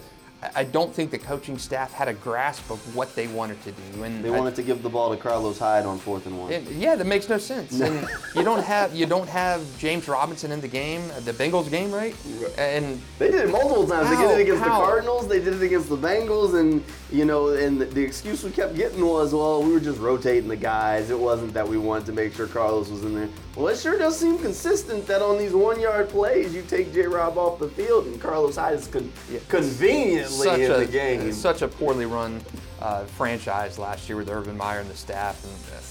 I 0.56 0.64
don't 0.64 0.94
think 0.94 1.12
the 1.12 1.20
coaching 1.20 1.58
staff 1.58 1.94
had 1.94 2.08
a 2.08 2.14
grasp 2.14 2.72
of 2.72 2.96
what 2.96 3.16
they 3.16 3.28
wanted 3.28 3.62
to 3.64 3.72
do. 3.72 4.04
And 4.04 4.24
they 4.24 4.32
wanted 4.32 4.54
I, 4.54 4.56
to 4.56 4.64
give 4.64 4.82
the 4.82 4.90
ball 4.90 5.12
to 5.12 5.18
Carlos 5.18 5.60
Hyde 5.60 5.86
on 5.86 6.00
fourth 6.00 6.26
and 6.26 6.40
one. 6.40 6.52
yeah, 6.72 6.96
that 6.96 7.06
makes 7.06 7.30
no 7.30 7.38
sense. 7.38 7.80
and 7.80 8.08
you 8.36 8.44
don't 8.44 8.64
have 8.64 8.96
you 8.96 9.06
don't 9.06 9.30
have 9.30 9.62
James 9.78 10.08
Robinson 10.08 10.52
in 10.52 10.60
the 10.60 10.68
game, 10.68 11.08
the 11.26 11.34
Bengals 11.34 11.70
game, 11.70 11.92
right? 11.92 12.16
And 12.58 13.00
they 13.20 13.30
did 13.30 13.42
it 13.42 13.52
multiple 13.52 13.88
times. 13.88 14.08
How, 14.08 14.16
they 14.16 14.22
did 14.22 14.40
it 14.40 14.42
against 14.42 14.64
how? 14.64 14.80
the 14.80 14.86
Cardinals. 14.86 15.28
They 15.28 15.40
did 15.40 15.54
it 15.54 15.62
against 15.62 15.90
the 15.90 15.98
Bengals, 15.98 16.60
and 16.60 16.84
you 17.12 17.26
know, 17.26 17.50
and 17.50 17.80
the, 17.80 17.86
the 17.86 18.04
excuse 18.04 18.44
we 18.44 18.52
kept 18.52 18.76
getting 18.76 19.06
was, 19.06 19.34
well, 19.34 19.62
we 19.62 19.72
were 19.72 19.80
just 19.80 20.00
rotating 20.00 20.50
the 20.50 20.56
guys. 20.56 21.12
It 21.12 21.20
wasn't 21.20 21.54
that 21.54 21.68
we 21.68 21.78
wanted 21.78 22.08
to 22.08 22.14
make 22.14 22.34
sure 22.34 22.48
Carlos 22.48 22.90
was 22.90 23.04
in 23.04 23.14
there. 23.14 23.30
Well, 23.56 23.68
it 23.68 23.78
sure 23.78 23.98
does 23.98 24.18
seem 24.18 24.40
consistent 24.40 25.06
that 25.08 25.22
on 25.22 25.38
these 25.38 25.52
one-yard 25.52 26.08
plays, 26.10 26.56
you 26.56 26.62
take 26.62 26.94
J. 26.94 27.02
Rob 27.02 27.38
off 27.38 27.60
the 27.60 27.68
field, 27.68 28.06
and 28.08 28.20
Carlos 28.20 28.56
Hyde 28.56 28.76
is 28.76 28.88
con- 28.88 29.12
yeah. 29.30 29.40
conveniently 29.50 30.31
such 30.32 30.60
in 30.60 30.72
a, 30.72 30.78
the 30.78 30.86
game. 30.86 31.32
Such 31.32 31.62
a 31.62 31.68
poorly 31.68 32.06
run 32.06 32.42
uh, 32.82 33.06
franchise 33.06 33.78
last 33.78 34.10
year 34.10 34.18
with 34.18 34.30
Urban 34.30 34.58
Meyer 34.58 34.80
and 34.80 34.90
the 34.90 34.96
staff, 34.96 35.44
and 35.44 35.76
uh, 35.76 35.82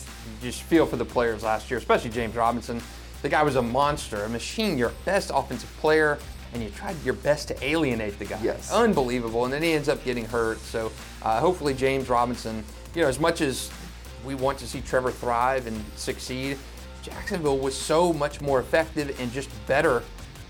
you 0.43 0.51
just 0.51 0.63
feel 0.63 0.87
for 0.87 0.97
the 0.97 1.05
players 1.05 1.43
last 1.43 1.71
year, 1.71 1.79
especially 1.79 2.11
James 2.11 2.35
Robinson. 2.35 2.81
The 3.23 3.29
guy 3.29 3.43
was 3.43 3.57
a 3.57 3.63
monster, 3.63 4.25
a 4.25 4.29
machine, 4.29 4.79
your 4.79 4.93
best 5.05 5.31
offensive 5.35 5.71
player, 5.79 6.19
and 6.53 6.63
you 6.63 6.71
tried 6.71 6.97
your 7.05 7.15
best 7.15 7.49
to 7.49 7.65
alienate 7.65 8.19
the 8.19 8.25
guy. 8.25 8.41
Yes. 8.43 8.73
Unbelievable. 8.73 9.45
And 9.45 9.53
then 9.53 9.63
he 9.63 9.73
ends 9.73 9.89
up 9.89 10.03
getting 10.05 10.25
hurt. 10.25 10.59
So 10.61 10.91
uh, 11.23 11.39
hopefully 11.39 11.75
James 11.75 12.09
Robinson, 12.09 12.65
you 12.95 13.03
know, 13.03 13.09
as 13.09 13.21
much 13.21 13.41
as 13.41 13.71
we 14.25 14.35
want 14.35 14.59
to 14.59 14.67
see 14.67 14.81
Trevor 14.81 15.11
thrive 15.11 15.67
and 15.67 15.85
succeed, 15.97 16.59
Jacksonville 17.03 17.59
was 17.59 17.75
so 17.75 18.13
much 18.13 18.41
more 18.41 18.59
effective 18.59 19.19
and 19.21 19.31
just 19.33 19.51
better 19.67 20.03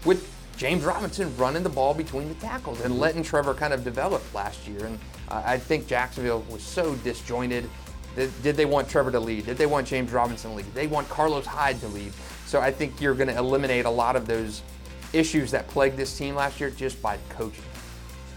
with 0.04 0.32
James 0.60 0.84
Robinson 0.84 1.34
running 1.38 1.62
the 1.62 1.70
ball 1.70 1.94
between 1.94 2.28
the 2.28 2.34
tackles 2.34 2.82
and 2.82 2.98
letting 2.98 3.22
Trevor 3.22 3.54
kind 3.54 3.72
of 3.72 3.82
develop 3.82 4.22
last 4.34 4.68
year. 4.68 4.84
And 4.84 4.98
uh, 5.30 5.42
I 5.42 5.56
think 5.56 5.86
Jacksonville 5.86 6.44
was 6.50 6.62
so 6.62 6.94
disjointed. 6.96 7.66
Did, 8.14 8.30
they 8.42 8.66
want 8.66 8.86
Trevor 8.86 9.10
to 9.10 9.20
lead? 9.20 9.46
Did 9.46 9.56
they 9.56 9.64
want 9.64 9.86
James 9.86 10.12
Robinson 10.12 10.50
to 10.50 10.56
lead? 10.58 10.66
Did 10.66 10.74
they 10.74 10.86
want 10.86 11.08
Carlos 11.08 11.46
Hyde 11.46 11.80
to 11.80 11.88
lead? 11.88 12.12
So 12.44 12.60
I 12.60 12.70
think 12.70 13.00
you're 13.00 13.14
going 13.14 13.30
to 13.30 13.38
eliminate 13.38 13.86
a 13.86 13.90
lot 13.90 14.16
of 14.16 14.26
those 14.26 14.60
issues 15.14 15.50
that 15.52 15.66
plagued 15.68 15.96
this 15.96 16.18
team 16.18 16.34
last 16.34 16.60
year 16.60 16.68
just 16.68 17.00
by 17.00 17.16
coaching. 17.30 17.64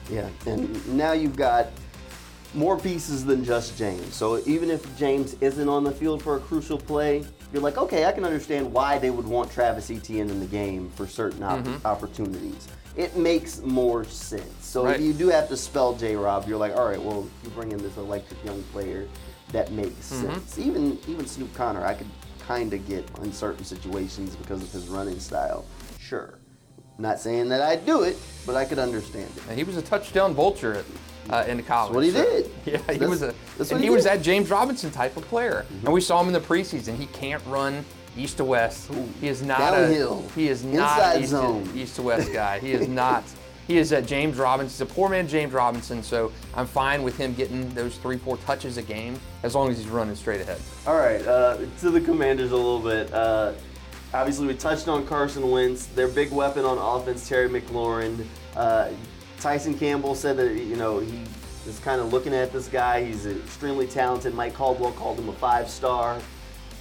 Yeah, 0.10 0.30
and 0.46 0.98
now 0.98 1.12
you've 1.12 1.36
got 1.36 1.72
more 2.54 2.78
pieces 2.78 3.26
than 3.26 3.44
just 3.44 3.78
James. 3.78 4.14
So 4.14 4.42
even 4.46 4.70
if 4.70 4.98
James 4.98 5.36
isn't 5.42 5.70
on 5.70 5.84
the 5.84 5.92
field 5.92 6.22
for 6.22 6.38
a 6.38 6.40
crucial 6.40 6.78
play, 6.78 7.24
you're 7.52 7.62
like, 7.62 7.78
okay, 7.78 8.06
I 8.06 8.12
can 8.12 8.26
understand 8.26 8.72
why 8.72 8.98
they 8.98 9.10
would 9.10 9.28
want 9.28 9.52
Travis 9.52 9.90
Etienne 9.92 10.30
in 10.30 10.40
the 10.40 10.46
game 10.46 10.90
for 10.92 11.08
certain 11.08 11.44
op- 11.44 11.60
mm-hmm. 11.60 11.86
opportunities. 11.86 12.68
It 12.96 13.16
makes 13.16 13.62
more 13.62 14.04
sense. 14.06 14.66
So 14.66 14.86
right. 14.86 14.96
if 14.96 15.02
you 15.02 15.14
do 15.14 15.28
have 15.30 15.48
to 15.50 15.58
spell 15.58 15.96
J. 15.96 16.16
Rob, 16.16 16.48
you're 16.48 16.58
like, 16.58 16.76
all 16.76 16.88
right, 16.88 17.02
well, 17.02 17.28
you 17.44 17.50
bring 17.52 17.72
in 17.72 17.80
this 17.80 17.98
electric 17.98 18.44
young 18.44 18.62
player 18.72 19.08
that 19.52 19.72
makes 19.72 20.12
mm-hmm. 20.12 20.34
sense. 20.34 20.60
Even 20.60 21.00
even 21.08 21.26
Snoop 21.26 21.54
Conner, 21.54 21.86
I 21.86 21.94
could 21.94 22.10
kind 22.40 22.74
of 22.74 22.88
get 22.88 23.06
in 23.22 23.32
certain 23.32 23.64
situations 23.64 24.36
because 24.36 24.62
of 24.62 24.72
his 24.72 24.88
running 24.88 25.20
style. 25.20 25.66
Sure. 26.00 26.40
Not 26.98 27.20
saying 27.20 27.50
that 27.50 27.62
I'd 27.62 27.86
do 27.86 28.04
it, 28.04 28.18
but 28.46 28.56
I 28.56 28.66
could 28.66 28.80
understand 28.80 29.30
it. 29.36 29.44
And 29.50 29.58
he 29.58 29.64
was 29.64 29.78
a 29.78 29.82
touchdown 29.82 30.34
vulture 30.34 30.84
uh, 31.30 31.46
in 31.48 31.58
the 31.58 31.64
college. 31.64 31.94
That's 31.94 31.96
what 31.96 32.04
he 32.06 32.12
so, 32.12 32.24
did. 32.24 32.52
Yeah, 32.66 32.94
he 32.94 32.98
that's, 32.98 33.10
was 33.10 33.22
a, 33.22 33.34
and 33.74 33.82
he, 33.82 33.88
he 33.88 33.90
was 33.90 34.06
that 34.06 34.22
James 34.22 34.50
Robinson 34.50 34.90
type 34.92 35.18
of 35.18 35.24
player. 35.26 35.66
Mm-hmm. 35.66 35.86
And 35.86 35.94
we 35.94 36.02
saw 36.02 36.22
him 36.22 36.28
in 36.28 36.34
the 36.34 36.40
preseason. 36.40 36.96
He 36.96 37.08
can't 37.08 37.44
run 37.46 37.84
east 38.18 38.38
to 38.38 38.46
west. 38.46 38.92
He 39.20 39.28
is 39.28 39.42
not 39.44 39.60
downhill. 39.60 40.24
A, 40.26 40.32
he 40.34 40.48
is 40.48 40.64
not 40.64 41.20
east 41.20 41.32
to, 41.32 41.64
east 41.76 41.96
to 41.98 42.04
west 42.04 42.32
guy. 42.32 42.60
He 42.60 42.72
is 42.72 42.88
not. 43.02 43.24
He 43.68 43.78
is 43.78 43.94
a 43.94 44.02
James 44.02 44.38
Robinson. 44.38 44.86
He's 44.86 44.92
a 44.92 44.94
poor 44.94 45.10
man 45.10 45.28
James 45.28 45.54
Robinson, 45.54 46.04
so 46.04 46.32
I'm 46.54 46.68
fine 46.68 47.02
with 47.02 47.18
him 47.18 47.34
getting 47.34 47.70
those 47.74 47.98
three, 47.98 48.18
four 48.18 48.38
touches 48.38 48.78
a 48.78 48.82
game 48.82 49.18
as 49.44 49.56
long 49.56 49.70
as 49.70 49.78
he's 49.78 49.88
running 49.88 50.16
straight 50.16 50.42
ahead. 50.42 50.60
All 50.86 50.98
right, 50.98 51.26
uh, 51.26 51.58
to 51.80 51.90
the 51.90 52.02
Commanders 52.02 52.52
a 52.52 52.58
little 52.58 52.80
bit. 52.82 53.14
Uh, 53.14 53.54
Obviously, 54.14 54.46
we 54.46 54.54
touched 54.54 54.88
on 54.88 55.08
Carson 55.08 55.50
Wentz, 55.50 55.88
their 55.88 56.08
big 56.08 56.32
weapon 56.32 56.66
on 56.66 56.78
offense, 56.78 57.28
Terry 57.28 57.50
McLaurin. 57.50 58.24
Uh, 58.56 58.90
Tyson 59.44 59.78
Campbell 59.78 60.16
said 60.16 60.38
that 60.38 60.56
you 60.56 60.78
know 60.78 61.00
he 61.00 61.22
is 61.68 61.78
kind 61.80 62.00
of 62.00 62.14
looking 62.14 62.34
at 62.34 62.54
this 62.54 62.70
guy. 62.70 63.04
He's 63.04 63.26
extremely 63.26 63.86
talented. 63.86 64.34
Mike 64.34 64.54
Caldwell 64.54 64.94
called 64.94 65.20
him 65.20 65.28
a 65.28 65.34
five 65.34 65.70
star. 65.70 66.18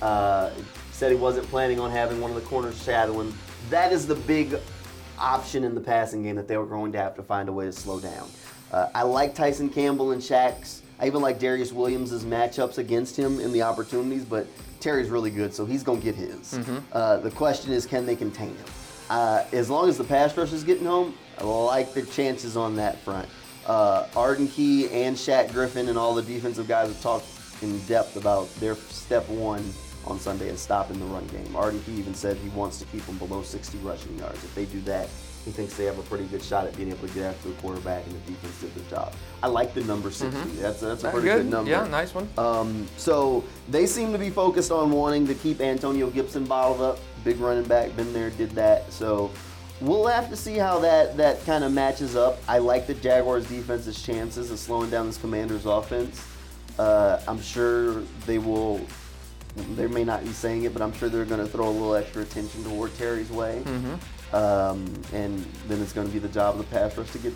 Uh, 0.01 0.53
said 0.93 1.11
he 1.11 1.19
wasn't 1.19 1.45
planning 1.49 1.81
on 1.81 1.91
having 1.91 2.21
one 2.21 2.31
of 2.31 2.37
the 2.37 2.43
corners 2.43 2.81
shadowing. 2.81 3.35
That 3.69 3.93
is 3.93 4.07
the 4.07 4.15
big 4.15 4.57
option 5.19 5.65
in 5.65 5.75
the 5.75 5.81
passing 5.81 6.23
game 6.23 6.37
that 6.37 6.47
they 6.47 6.57
were 6.57 6.67
going 6.67 6.93
to 6.93 6.99
have 6.99 7.17
to 7.17 7.23
find 7.25 7.49
a 7.49 7.53
way 7.53 7.65
to 7.65 7.73
slow 7.73 7.99
down. 7.99 8.29
Uh, 8.71 8.89
I 8.95 9.03
like 9.03 9.35
Tyson 9.35 9.69
Campbell 9.69 10.13
and 10.13 10.23
Shaq's. 10.23 10.83
I 11.01 11.09
even 11.09 11.21
like 11.21 11.41
Darious 11.41 11.73
Williams' 11.73 12.25
matchups 12.25 12.79
against 12.79 13.17
him 13.17 13.41
in 13.41 13.53
the 13.53 13.63
opportunities, 13.63 14.25
but 14.25 14.47
Terry's 14.79 15.11
really 15.11 15.31
good, 15.31 15.53
so 15.53 15.67
he's 15.67 15.83
going 15.83 15.99
to 15.99 16.05
get 16.05 16.15
his. 16.15 16.55
Mm-hmm. 16.55 16.79
Uh, 16.93 17.17
the 17.17 17.31
question 17.33 17.73
is, 17.73 17.87
can 17.87 18.07
they 18.07 18.15
contain 18.15 18.51
him? 18.51 18.67
Uh, 19.11 19.45
as 19.53 19.69
long 19.69 19.89
as 19.89 19.99
the 19.99 20.05
pass 20.05 20.37
rush 20.37 20.53
is 20.53 20.63
getting 20.63 20.87
home, 20.87 21.15
I 21.39 21.45
like 21.45 21.95
the 21.95 22.03
chances 22.03 22.57
on 22.57 22.77
that 22.77 22.99
front. 23.01 23.29
Uh, 23.67 24.07
Arden 24.17 24.49
Key 24.49 24.89
and 24.91 25.17
Shaq 25.17 25.53
Griffin 25.53 25.89
and 25.89 25.97
all 25.97 26.15
the 26.15 26.23
defensive 26.23 26.67
guys 26.67 26.89
have 26.89 27.01
talked 27.01 27.27
in 27.63 27.79
depth 27.87 28.17
about 28.17 28.53
their 28.57 28.75
step 28.75 29.29
one 29.29 29.63
on 30.05 30.19
Sunday 30.19 30.49
is 30.49 30.61
stopping 30.61 30.99
the 30.99 31.05
run 31.07 31.27
game. 31.29 31.55
Arden 31.55 31.81
Key 31.85 31.93
even 31.93 32.15
said 32.15 32.37
he 32.39 32.49
wants 32.51 32.79
to 32.81 32.85
keep 32.87 33.05
them 33.07 33.19
below 33.19 33.43
60 33.43 33.79
rushing 33.79 34.19
yards. 34.19 34.43
If 34.43 34.55
they 34.55 34.65
do 34.65 34.81
that, 34.83 35.09
he 35.45 35.51
thinks 35.51 35.77
they 35.77 35.85
have 35.85 35.99
a 35.99 36.03
pretty 36.03 36.25
good 36.27 36.43
shot 36.43 36.67
at 36.67 36.77
being 36.77 36.91
able 36.91 37.07
to 37.09 37.15
get 37.15 37.25
after 37.25 37.49
the 37.49 37.55
quarterback, 37.55 38.07
and 38.07 38.15
the 38.15 38.31
defense 38.31 38.61
did 38.61 38.75
their 38.75 38.91
job. 38.91 39.13
I 39.43 39.49
like 39.49 39.75
the 39.75 39.83
number 39.85 40.11
60. 40.11 40.39
Mm-hmm. 40.39 40.63
That's 40.63 40.81
that's 40.81 41.05
a 41.05 41.11
pretty 41.11 41.27
good. 41.27 41.43
good. 41.43 41.51
number. 41.51 41.71
Yeah, 41.71 41.87
nice 41.89 42.15
one. 42.15 42.29
Um, 42.39 42.87
so 42.97 43.45
they 43.69 43.87
seem 43.87 44.13
to 44.13 44.19
be 44.19 44.31
focused 44.31 44.71
on 44.71 44.91
wanting 44.93 45.27
to 45.27 45.35
keep 45.35 45.61
Antonio 45.61 46.11
Gibson 46.11 46.45
bottled 46.45 46.81
up. 46.81 46.99
Big 47.25 47.39
running 47.39 47.65
back, 47.65 47.95
been 47.97 48.13
there, 48.13 48.31
did 48.31 48.51
that. 48.53 48.93
So 48.93 49.31
we'll 49.83 50.07
have 50.07 50.31
to 50.31 50.37
see 50.37 50.57
how 50.57 50.79
that 50.81 51.17
that 51.17 51.45
kind 51.45 51.65
of 51.65 51.73
matches 51.73 52.17
up. 52.17 52.39
I 52.49 52.59
like 52.59 52.87
the 52.87 52.95
Jaguars' 52.95 53.47
defense's 53.49 54.03
chances 54.03 54.51
of 54.51 54.59
slowing 54.59 54.91
down 54.91 55.07
this 55.07 55.19
Commanders' 55.19 55.67
offense. 55.67 56.27
Uh, 56.79 57.21
I'm 57.29 57.41
sure 57.41 58.01
they 58.27 58.39
will. 58.39 58.81
They 59.75 59.87
may 59.87 60.05
not 60.05 60.25
be 60.25 60.31
saying 60.31 60.63
it, 60.63 60.73
but 60.73 60.81
I'm 60.81 60.95
sure 60.95 61.11
they're 61.11 61.27
going 61.27 61.45
to 61.45 61.47
throw 61.47 61.69
a 61.69 61.71
little 61.71 61.95
extra 61.95 62.23
attention 62.23 62.65
toward 62.65 62.95
Terry's 62.97 63.31
way. 63.31 63.63
Mm-hmm. 63.67 64.35
Um, 64.35 64.91
and 65.13 65.45
then 65.69 65.83
it's 65.83 65.93
going 65.93 66.07
to 66.07 66.13
be 66.13 66.19
the 66.19 66.29
job 66.29 66.59
of 66.59 66.59
the 66.59 66.75
pass 66.75 66.97
rush 66.97 67.11
to 67.11 67.19
get 67.19 67.35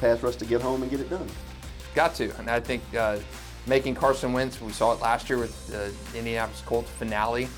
pass 0.00 0.22
rush 0.22 0.36
to 0.36 0.46
get 0.46 0.62
home 0.62 0.82
and 0.82 0.90
get 0.90 1.00
it 1.00 1.10
done. 1.10 1.28
Got 1.94 2.14
to, 2.16 2.34
and 2.38 2.48
I 2.48 2.60
think 2.60 2.82
uh, 2.96 3.18
making 3.66 3.94
Carson 3.94 4.32
Wentz. 4.32 4.60
We 4.60 4.72
saw 4.72 4.92
it 4.92 5.00
last 5.00 5.28
year 5.28 5.38
with 5.38 5.66
the 5.66 5.92
Indianapolis 6.16 6.62
Colts 6.64 6.90
finale, 6.90 7.48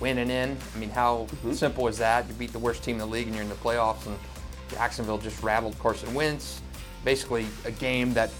winning 0.00 0.30
in. 0.30 0.56
I 0.74 0.78
mean, 0.78 0.90
how 0.90 1.26
mm-hmm. 1.30 1.52
simple 1.52 1.88
is 1.88 1.98
that? 1.98 2.26
You 2.28 2.34
beat 2.34 2.52
the 2.52 2.58
worst 2.58 2.82
team 2.82 2.94
in 2.94 3.00
the 3.00 3.06
league 3.06 3.26
and 3.26 3.34
you're 3.34 3.44
in 3.44 3.48
the 3.48 3.56
playoffs, 3.56 4.06
and 4.06 4.18
Jacksonville 4.70 5.18
just 5.18 5.42
rattled 5.42 5.78
Carson 5.78 6.12
Wentz. 6.14 6.60
Basically, 7.04 7.46
a 7.64 7.70
game 7.70 8.12
that 8.14 8.30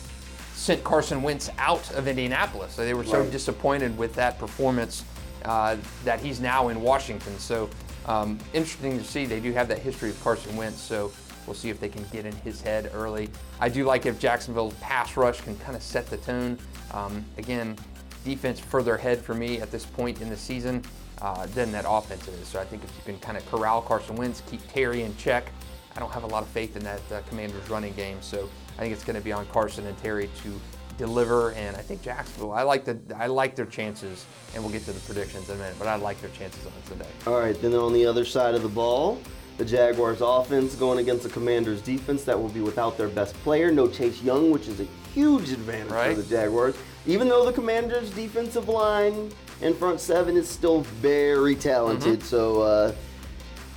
sent 0.55 0.85
Carson 0.85 1.23
Wentz 1.23 1.51
out 1.59 1.91
of 1.93 2.07
Indianapolis. 2.07 2.75
So 2.75 2.85
they 2.85 2.95
were 2.95 3.05
so 3.05 3.21
right. 3.21 3.31
disappointed 3.31 3.97
with 3.97 4.15
that 4.15 4.39
performance 4.39 5.05
uh, 5.45 5.77
that 6.05 6.21
he's 6.21 6.41
now 6.41 6.69
in 6.69 6.83
Washington. 6.83 7.39
So 7.39 7.71
um, 8.07 8.39
interesting 8.53 8.99
to 8.99 9.05
see. 9.05 9.25
They 9.25 9.41
do 9.41 9.53
have 9.53 9.69
that 9.69 9.79
history 9.79 10.11
of 10.11 10.23
Carson 10.23 10.55
Wentz, 10.57 10.81
so 10.81 11.13
we'll 11.47 11.55
see 11.55 11.71
if 11.71 11.81
they 11.81 11.89
can 11.89 12.05
get 12.13 12.27
in 12.27 12.37
his 12.37 12.61
head 12.61 12.91
early. 12.95 13.31
I 13.59 13.69
do 13.69 13.85
like 13.85 14.05
if 14.05 14.19
Jacksonville's 14.19 14.75
pass 14.75 15.17
rush 15.17 15.41
can 15.41 15.57
kind 15.59 15.77
of 15.77 15.83
set 15.83 16.07
the 16.07 16.19
tone. 16.19 16.59
Um, 16.93 17.25
again, 17.39 17.77
defense 18.25 18.61
further 18.61 18.97
ahead 18.97 19.21
for 19.21 19.35
me 19.35 19.61
at 19.61 19.71
this 19.71 19.87
point 19.87 20.21
in 20.21 20.29
the 20.29 20.37
season 20.37 20.85
uh, 21.21 21.47
than 21.47 21.73
that 21.73 21.85
offense 21.89 22.27
is. 22.29 22.49
So 22.49 22.61
I 22.61 22.65
think 22.65 22.85
if 22.85 22.95
you 22.97 23.03
can 23.05 23.21
kind 23.21 23.37
of 23.37 23.49
corral 23.51 23.83
Carson 23.83 24.17
Wentz, 24.17 24.43
keep 24.51 24.67
Terry 24.73 25.03
in 25.03 25.17
check, 25.17 25.53
I 25.97 26.01
don't 26.01 26.13
have 26.13 26.23
a 26.23 26.29
lot 26.29 26.43
of 26.43 26.49
faith 26.49 26.77
in 26.77 26.85
that 26.85 27.01
uh, 27.13 27.21
Commanders 27.29 27.69
running 27.69 27.95
game. 27.95 28.19
So 28.21 28.49
I 28.77 28.83
think 28.83 28.93
it's 28.93 29.05
going 29.05 29.17
to 29.17 29.23
be 29.23 29.33
on 29.33 29.47
Carson 29.47 29.87
and 29.87 29.97
Terry 29.99 30.31
to 30.43 30.61
deliver. 30.97 31.53
And 31.53 31.77
I 31.77 31.81
think 31.81 32.03
Jacksonville, 32.03 32.53
I 32.53 32.63
like 32.63 32.85
the 32.85 32.99
I 33.17 33.27
like 33.27 33.57
their 33.57 33.67
chances, 33.67 34.27
and 34.55 34.63
we'll 34.63 34.73
get 34.73 34.85
to 34.85 34.93
the 34.93 35.01
predictions 35.01 35.49
in 35.49 35.57
a 35.57 35.59
minute. 35.59 35.77
But 35.79 35.89
I 35.89 35.97
like 35.97 36.21
their 36.21 36.31
chances 36.31 36.65
on 36.67 36.73
today. 36.87 37.11
All 37.27 37.39
right, 37.39 37.61
then 37.61 37.75
on 37.75 37.93
the 37.93 38.07
other 38.07 38.25
side 38.25 38.55
of 38.55 38.63
the 38.63 38.69
ball, 38.69 39.21
the 39.59 39.65
Jaguars 39.65 40.21
offense 40.21 40.75
going 40.75 41.01
against 41.01 41.23
the 41.23 41.29
Commanders 41.29 41.83
defense 41.83 42.25
that 42.25 42.41
will 42.41 42.49
be 42.49 42.61
without 42.61 42.97
their 42.97 43.09
best 43.09 43.35
player, 43.43 43.71
no 43.71 43.89
Chase 43.89 44.23
Young, 44.23 44.51
which 44.51 44.69
is 44.69 44.81
a 44.81 44.87
huge 45.13 45.51
advantage 45.51 45.91
right. 45.91 46.15
for 46.15 46.23
the 46.23 46.29
Jaguars. 46.29 46.77
Even 47.07 47.29
though 47.29 47.45
the 47.45 47.53
Commanders 47.53 48.11
defensive 48.11 48.69
line 48.69 49.33
and 49.63 49.77
front 49.77 50.01
seven 50.01 50.37
is 50.37 50.49
still 50.49 50.83
very 50.83 51.55
talented, 51.55 52.21
mm-hmm. 52.21 52.29
so. 52.29 52.63
Uh, 52.63 52.93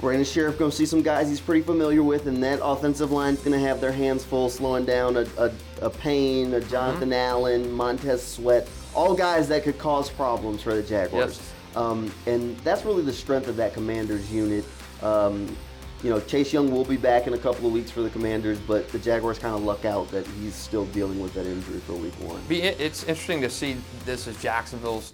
Brandon 0.03 0.25
Scherff 0.25 0.57
going 0.57 0.69
to 0.69 0.75
see 0.75 0.85
some 0.85 1.01
guys 1.01 1.29
he's 1.29 1.39
pretty 1.39 1.61
familiar 1.61 2.03
with, 2.03 2.27
and 2.27 2.43
that 2.43 2.59
offensive 2.61 3.13
line's 3.13 3.39
going 3.39 3.53
to 3.53 3.65
have 3.65 3.79
their 3.79 3.93
hands 3.93 4.25
full 4.25 4.49
slowing 4.49 4.83
down 4.83 5.15
a, 5.15 5.25
a, 5.37 5.49
a 5.81 5.89
Payne, 5.89 6.53
a 6.55 6.59
Jonathan 6.59 7.11
mm-hmm. 7.11 7.13
Allen, 7.13 7.71
Montez 7.71 8.21
Sweat, 8.21 8.67
all 8.93 9.13
guys 9.15 9.47
that 9.47 9.63
could 9.63 9.77
cause 9.77 10.09
problems 10.09 10.61
for 10.61 10.75
the 10.75 10.83
Jaguars. 10.83 11.37
Yes. 11.37 11.77
Um, 11.77 12.13
and 12.25 12.57
that's 12.59 12.83
really 12.83 13.03
the 13.03 13.13
strength 13.13 13.47
of 13.47 13.55
that 13.55 13.73
Commanders 13.73 14.29
unit. 14.29 14.65
Um, 15.01 15.55
you 16.03 16.09
know, 16.09 16.19
Chase 16.19 16.51
Young 16.51 16.69
will 16.69 16.83
be 16.83 16.97
back 16.97 17.27
in 17.27 17.33
a 17.33 17.37
couple 17.37 17.65
of 17.65 17.71
weeks 17.71 17.89
for 17.89 18.01
the 18.01 18.09
Commanders, 18.09 18.59
but 18.59 18.89
the 18.89 18.99
Jaguars 18.99 19.39
kind 19.39 19.55
of 19.55 19.63
luck 19.63 19.85
out 19.85 20.11
that 20.11 20.27
he's 20.27 20.53
still 20.53 20.85
dealing 20.87 21.21
with 21.21 21.33
that 21.33 21.45
injury 21.45 21.79
for 21.79 21.93
week 21.93 22.13
one. 22.15 22.41
It's 22.49 23.03
interesting 23.03 23.39
to 23.39 23.49
see 23.49 23.77
this 24.03 24.27
is 24.27 24.39
Jacksonville's 24.41 25.13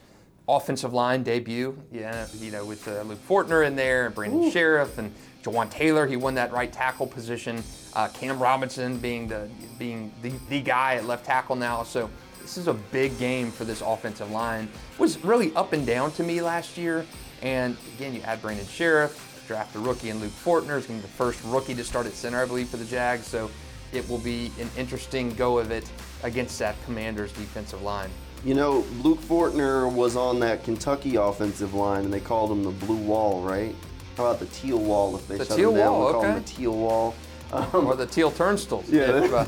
offensive 0.50 0.94
line 0.94 1.24
debut. 1.24 1.78
Yeah, 1.92 2.28
you 2.40 2.52
know, 2.52 2.66
with 2.66 2.88
uh, 2.88 3.02
Luke 3.04 3.20
Fortner 3.28 3.66
in 3.66 3.76
there 3.76 4.08
and 4.08 4.16
Brandon 4.16 4.44
Ooh. 4.44 4.52
Scherff 4.52 4.98
and 4.98 5.14
Jawaan 5.44 5.70
Taylor, 5.70 6.08
he 6.08 6.18
won 6.18 6.34
that 6.36 6.52
right 6.52 6.72
tackle 6.72 7.08
position. 7.08 7.64
Uh, 7.94 8.08
Cam 8.10 8.40
Robinson 8.40 8.98
being 8.98 9.28
the 9.28 9.50
being 9.78 10.12
the, 10.22 10.34
the 10.50 10.62
guy 10.62 10.96
at 10.96 11.06
left 11.06 11.26
tackle 11.26 11.56
now. 11.56 11.84
So 11.84 12.10
this 12.42 12.58
is 12.58 12.68
a 12.68 12.74
big 12.74 13.18
game 13.20 13.52
for 13.52 13.64
this 13.64 13.82
offensive 13.82 14.32
line. 14.32 14.68
It 14.94 15.00
was 15.00 15.24
really 15.24 15.56
up 15.56 15.74
and 15.74 15.86
down 15.86 16.12
to 16.14 16.24
me 16.24 16.42
last 16.42 16.78
year. 16.78 17.06
And 17.42 17.78
again, 17.96 18.14
you 18.14 18.22
add 18.22 18.42
Brandon 18.42 18.66
Scherff, 18.66 19.48
draft 19.48 19.76
a 19.76 19.80
rookie 19.80 20.10
and 20.10 20.20
Luke 20.20 20.32
Fortner 20.32 20.78
is 20.78 20.86
going 20.86 21.00
to 21.00 21.06
be 21.06 21.12
the 21.12 21.16
first 21.16 21.42
rookie 21.46 21.76
to 21.76 21.84
start 21.84 22.06
at 22.06 22.14
center, 22.14 22.42
I 22.42 22.46
believe, 22.46 22.70
for 22.70 22.78
the 22.78 22.86
Jags. 22.86 23.26
So 23.26 23.50
it 23.94 24.08
will 24.10 24.18
be 24.18 24.52
an 24.60 24.70
interesting 24.78 25.34
go 25.36 25.58
of 25.58 25.72
it 25.72 25.90
against 26.24 26.60
that 26.60 26.76
Commanders 26.86 27.32
defensive 27.32 27.82
line. 27.82 28.10
You 28.46 28.54
know, 28.54 28.86
Luke 29.02 29.20
Fortner 29.20 29.92
was 29.92 30.16
on 30.16 30.40
that 30.40 30.64
Kentucky 30.64 31.18
offensive 31.18 31.74
line, 31.74 32.06
and 32.06 32.14
they 32.14 32.22
called 32.22 32.52
him 32.52 32.64
the 32.64 32.72
blue 32.72 32.96
wall, 32.96 33.42
right? 33.42 33.76
How 34.16 34.28
about 34.28 34.40
the 34.40 34.46
teal 34.48 34.80
wall 34.80 35.16
if 35.16 35.28
they 35.28 35.38
the 35.38 35.46
shut 35.46 35.58
teal 35.58 35.72
him 35.72 35.78
down? 35.78 35.94
Wall, 35.94 36.02
we 36.02 36.08
okay. 36.08 36.14
call 36.14 36.36
him 36.36 36.44
the 36.44 36.50
teal 36.50 36.76
wall. 36.76 37.16
Um, 37.52 37.88
or 37.88 37.96
the 37.96 38.06
teal 38.06 38.32
turnstiles. 38.32 38.90
Yeah. 38.92 39.24
If, 39.24 39.34
uh, 39.34 39.46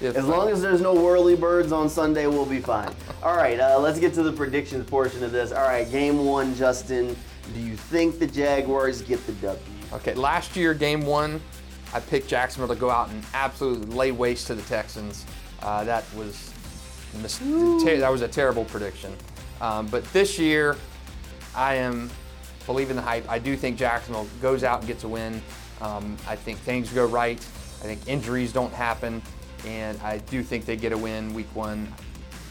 if, 0.00 0.16
as 0.16 0.26
long 0.26 0.50
as 0.50 0.60
there's 0.60 0.80
no 0.80 0.94
whirly 0.94 1.36
birds 1.36 1.72
on 1.72 1.88
Sunday, 1.88 2.26
we'll 2.26 2.44
be 2.44 2.60
fine. 2.60 2.92
All 3.22 3.36
right, 3.36 3.58
uh, 3.58 3.78
let's 3.78 3.98
get 3.98 4.12
to 4.14 4.22
the 4.22 4.32
predictions 4.32 4.88
portion 4.88 5.24
of 5.24 5.32
this. 5.32 5.52
All 5.52 5.62
right, 5.62 5.90
game 5.90 6.26
one, 6.26 6.54
Justin. 6.54 7.16
Do 7.54 7.60
you 7.60 7.76
think 7.76 8.18
the 8.18 8.26
Jaguars 8.26 9.00
get 9.00 9.24
the 9.26 9.32
W? 9.32 9.58
Okay, 9.92 10.14
last 10.14 10.56
year, 10.56 10.74
game 10.74 11.06
one, 11.06 11.40
I 11.94 12.00
picked 12.00 12.28
Jacksonville 12.28 12.74
to 12.74 12.78
go 12.78 12.90
out 12.90 13.08
and 13.08 13.24
absolutely 13.32 13.94
lay 13.94 14.12
waste 14.12 14.48
to 14.48 14.54
the 14.54 14.62
Texans. 14.62 15.24
Uh, 15.62 15.84
that 15.84 16.04
was 16.14 16.52
that 17.14 18.10
was 18.10 18.22
a 18.22 18.28
terrible 18.28 18.64
prediction. 18.64 19.14
Um, 19.60 19.86
but 19.86 20.04
this 20.12 20.38
year, 20.38 20.76
I 21.54 21.74
am 21.76 22.10
believing 22.66 22.96
the 22.96 23.02
hype. 23.02 23.28
I 23.28 23.38
do 23.38 23.56
think 23.56 23.78
Jacksonville 23.78 24.28
goes 24.42 24.64
out 24.64 24.80
and 24.80 24.88
gets 24.88 25.04
a 25.04 25.08
win. 25.08 25.40
Um, 25.80 26.16
I 26.26 26.36
think 26.36 26.58
things 26.58 26.90
go 26.92 27.06
right. 27.06 27.38
I 27.80 27.84
think 27.84 28.06
injuries 28.06 28.52
don't 28.52 28.72
happen, 28.72 29.22
and 29.66 29.98
I 30.02 30.18
do 30.18 30.42
think 30.42 30.64
they 30.64 30.76
get 30.76 30.92
a 30.92 30.98
win 30.98 31.32
week 31.34 31.48
one. 31.54 31.92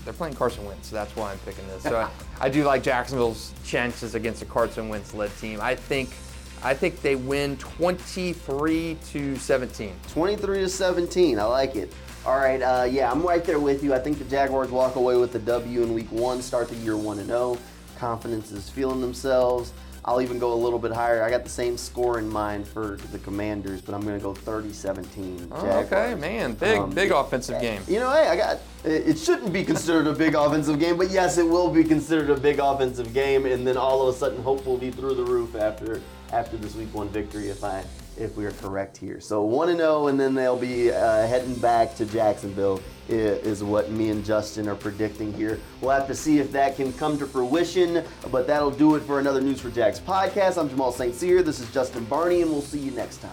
They're 0.03 0.13
playing 0.13 0.35
Carson 0.35 0.65
Wentz, 0.65 0.89
so 0.89 0.95
that's 0.95 1.15
why 1.15 1.31
I'm 1.31 1.39
picking 1.39 1.67
this. 1.67 1.83
So 1.83 1.97
I, 1.97 2.09
I, 2.45 2.49
do 2.49 2.63
like 2.63 2.83
Jacksonville's 2.83 3.53
chances 3.65 4.13
against 4.13 4.43
a 4.43 4.45
Carson 4.45 4.87
Wentz 4.87 5.13
led 5.15 5.35
team. 5.37 5.59
I 5.61 5.75
think 5.75 6.09
I 6.63 6.73
think 6.73 7.01
they 7.01 7.15
win 7.15 7.57
23 7.57 8.97
to 9.11 9.35
17. 9.35 9.93
23 10.09 10.59
to 10.59 10.69
17. 10.69 11.39
I 11.39 11.43
like 11.43 11.75
it. 11.75 11.93
All 12.25 12.37
right, 12.37 12.59
uh, 12.59 12.87
yeah, 12.89 13.11
I'm 13.11 13.21
right 13.21 13.43
there 13.43 13.59
with 13.59 13.83
you. 13.83 13.93
I 13.93 13.99
think 13.99 14.17
the 14.17 14.23
Jaguars 14.23 14.71
walk 14.71 14.95
away 14.95 15.15
with 15.15 15.31
the 15.31 15.37
W 15.37 15.83
in 15.83 15.93
Week 15.93 16.11
One, 16.11 16.41
start 16.41 16.69
the 16.69 16.75
year 16.77 16.97
one 16.97 17.19
and 17.19 17.27
zero. 17.27 17.39
Oh. 17.39 17.59
Confidence 17.99 18.51
is 18.51 18.67
feeling 18.67 18.99
themselves. 18.99 19.73
I'll 20.03 20.21
even 20.21 20.39
go 20.39 20.51
a 20.51 20.55
little 20.55 20.79
bit 20.79 20.91
higher. 20.91 21.21
I 21.21 21.29
got 21.29 21.43
the 21.43 21.49
same 21.51 21.77
score 21.77 22.17
in 22.17 22.27
mind 22.27 22.67
for 22.67 22.97
the 23.11 23.19
Commanders, 23.19 23.81
but 23.81 23.93
I'm 23.93 24.01
going 24.01 24.17
to 24.17 24.23
go 24.23 24.33
30-17. 24.33 25.47
Oh, 25.51 25.67
okay, 25.79 26.13
man, 26.15 26.53
big 26.53 26.79
um, 26.79 26.91
big 26.91 27.11
offensive 27.11 27.61
game. 27.61 27.83
You 27.87 27.99
know, 27.99 28.09
hey, 28.11 28.27
I 28.27 28.35
got. 28.35 28.59
It 28.83 29.19
shouldn't 29.19 29.53
be 29.53 29.63
considered 29.63 30.07
a 30.07 30.13
big 30.13 30.33
offensive 30.45 30.79
game, 30.79 30.97
but 30.97 31.11
yes, 31.11 31.37
it 31.37 31.47
will 31.47 31.69
be 31.69 31.83
considered 31.83 32.31
a 32.31 32.39
big 32.39 32.57
offensive 32.57 33.13
game, 33.13 33.45
and 33.45 33.67
then 33.67 33.77
all 33.77 34.07
of 34.07 34.15
a 34.15 34.17
sudden, 34.17 34.41
hope 34.41 34.65
will 34.65 34.77
be 34.77 34.89
through 34.89 35.13
the 35.13 35.25
roof 35.25 35.55
after 35.55 36.01
after 36.33 36.57
this 36.57 36.73
Week 36.73 36.91
One 36.91 37.09
victory 37.09 37.49
if 37.49 37.63
I 37.63 37.83
if 38.17 38.35
we 38.35 38.45
are 38.45 38.51
correct 38.51 38.97
here. 38.97 39.19
So 39.19 39.41
1 39.43 39.69
and 39.69 39.79
0, 39.79 40.07
and 40.07 40.19
then 40.19 40.33
they'll 40.33 40.57
be 40.57 40.91
uh, 40.91 41.27
heading 41.27 41.55
back 41.55 41.95
to 41.95 42.05
Jacksonville, 42.05 42.81
is 43.07 43.63
what 43.63 43.91
me 43.91 44.09
and 44.09 44.25
Justin 44.25 44.67
are 44.67 44.75
predicting 44.75 45.31
here. 45.33 45.59
We'll 45.81 45.91
have 45.91 46.07
to 46.07 46.15
see 46.15 46.39
if 46.39 46.51
that 46.51 46.75
can 46.75 46.91
come 46.93 47.17
to 47.19 47.27
fruition, 47.27 48.03
but 48.31 48.47
that'll 48.47 48.71
do 48.71 48.95
it 48.95 49.01
for 49.01 49.19
another 49.19 49.41
News4Jax 49.41 50.01
podcast. 50.01 50.57
I'm 50.57 50.69
Jamal 50.69 50.91
St. 50.91 51.13
Cyr. 51.13 51.43
This 51.43 51.59
is 51.59 51.71
Justin 51.71 52.03
Barney, 52.05 52.41
and 52.41 52.51
we'll 52.51 52.61
see 52.61 52.79
you 52.79 52.91
next 52.91 53.17
time. 53.17 53.31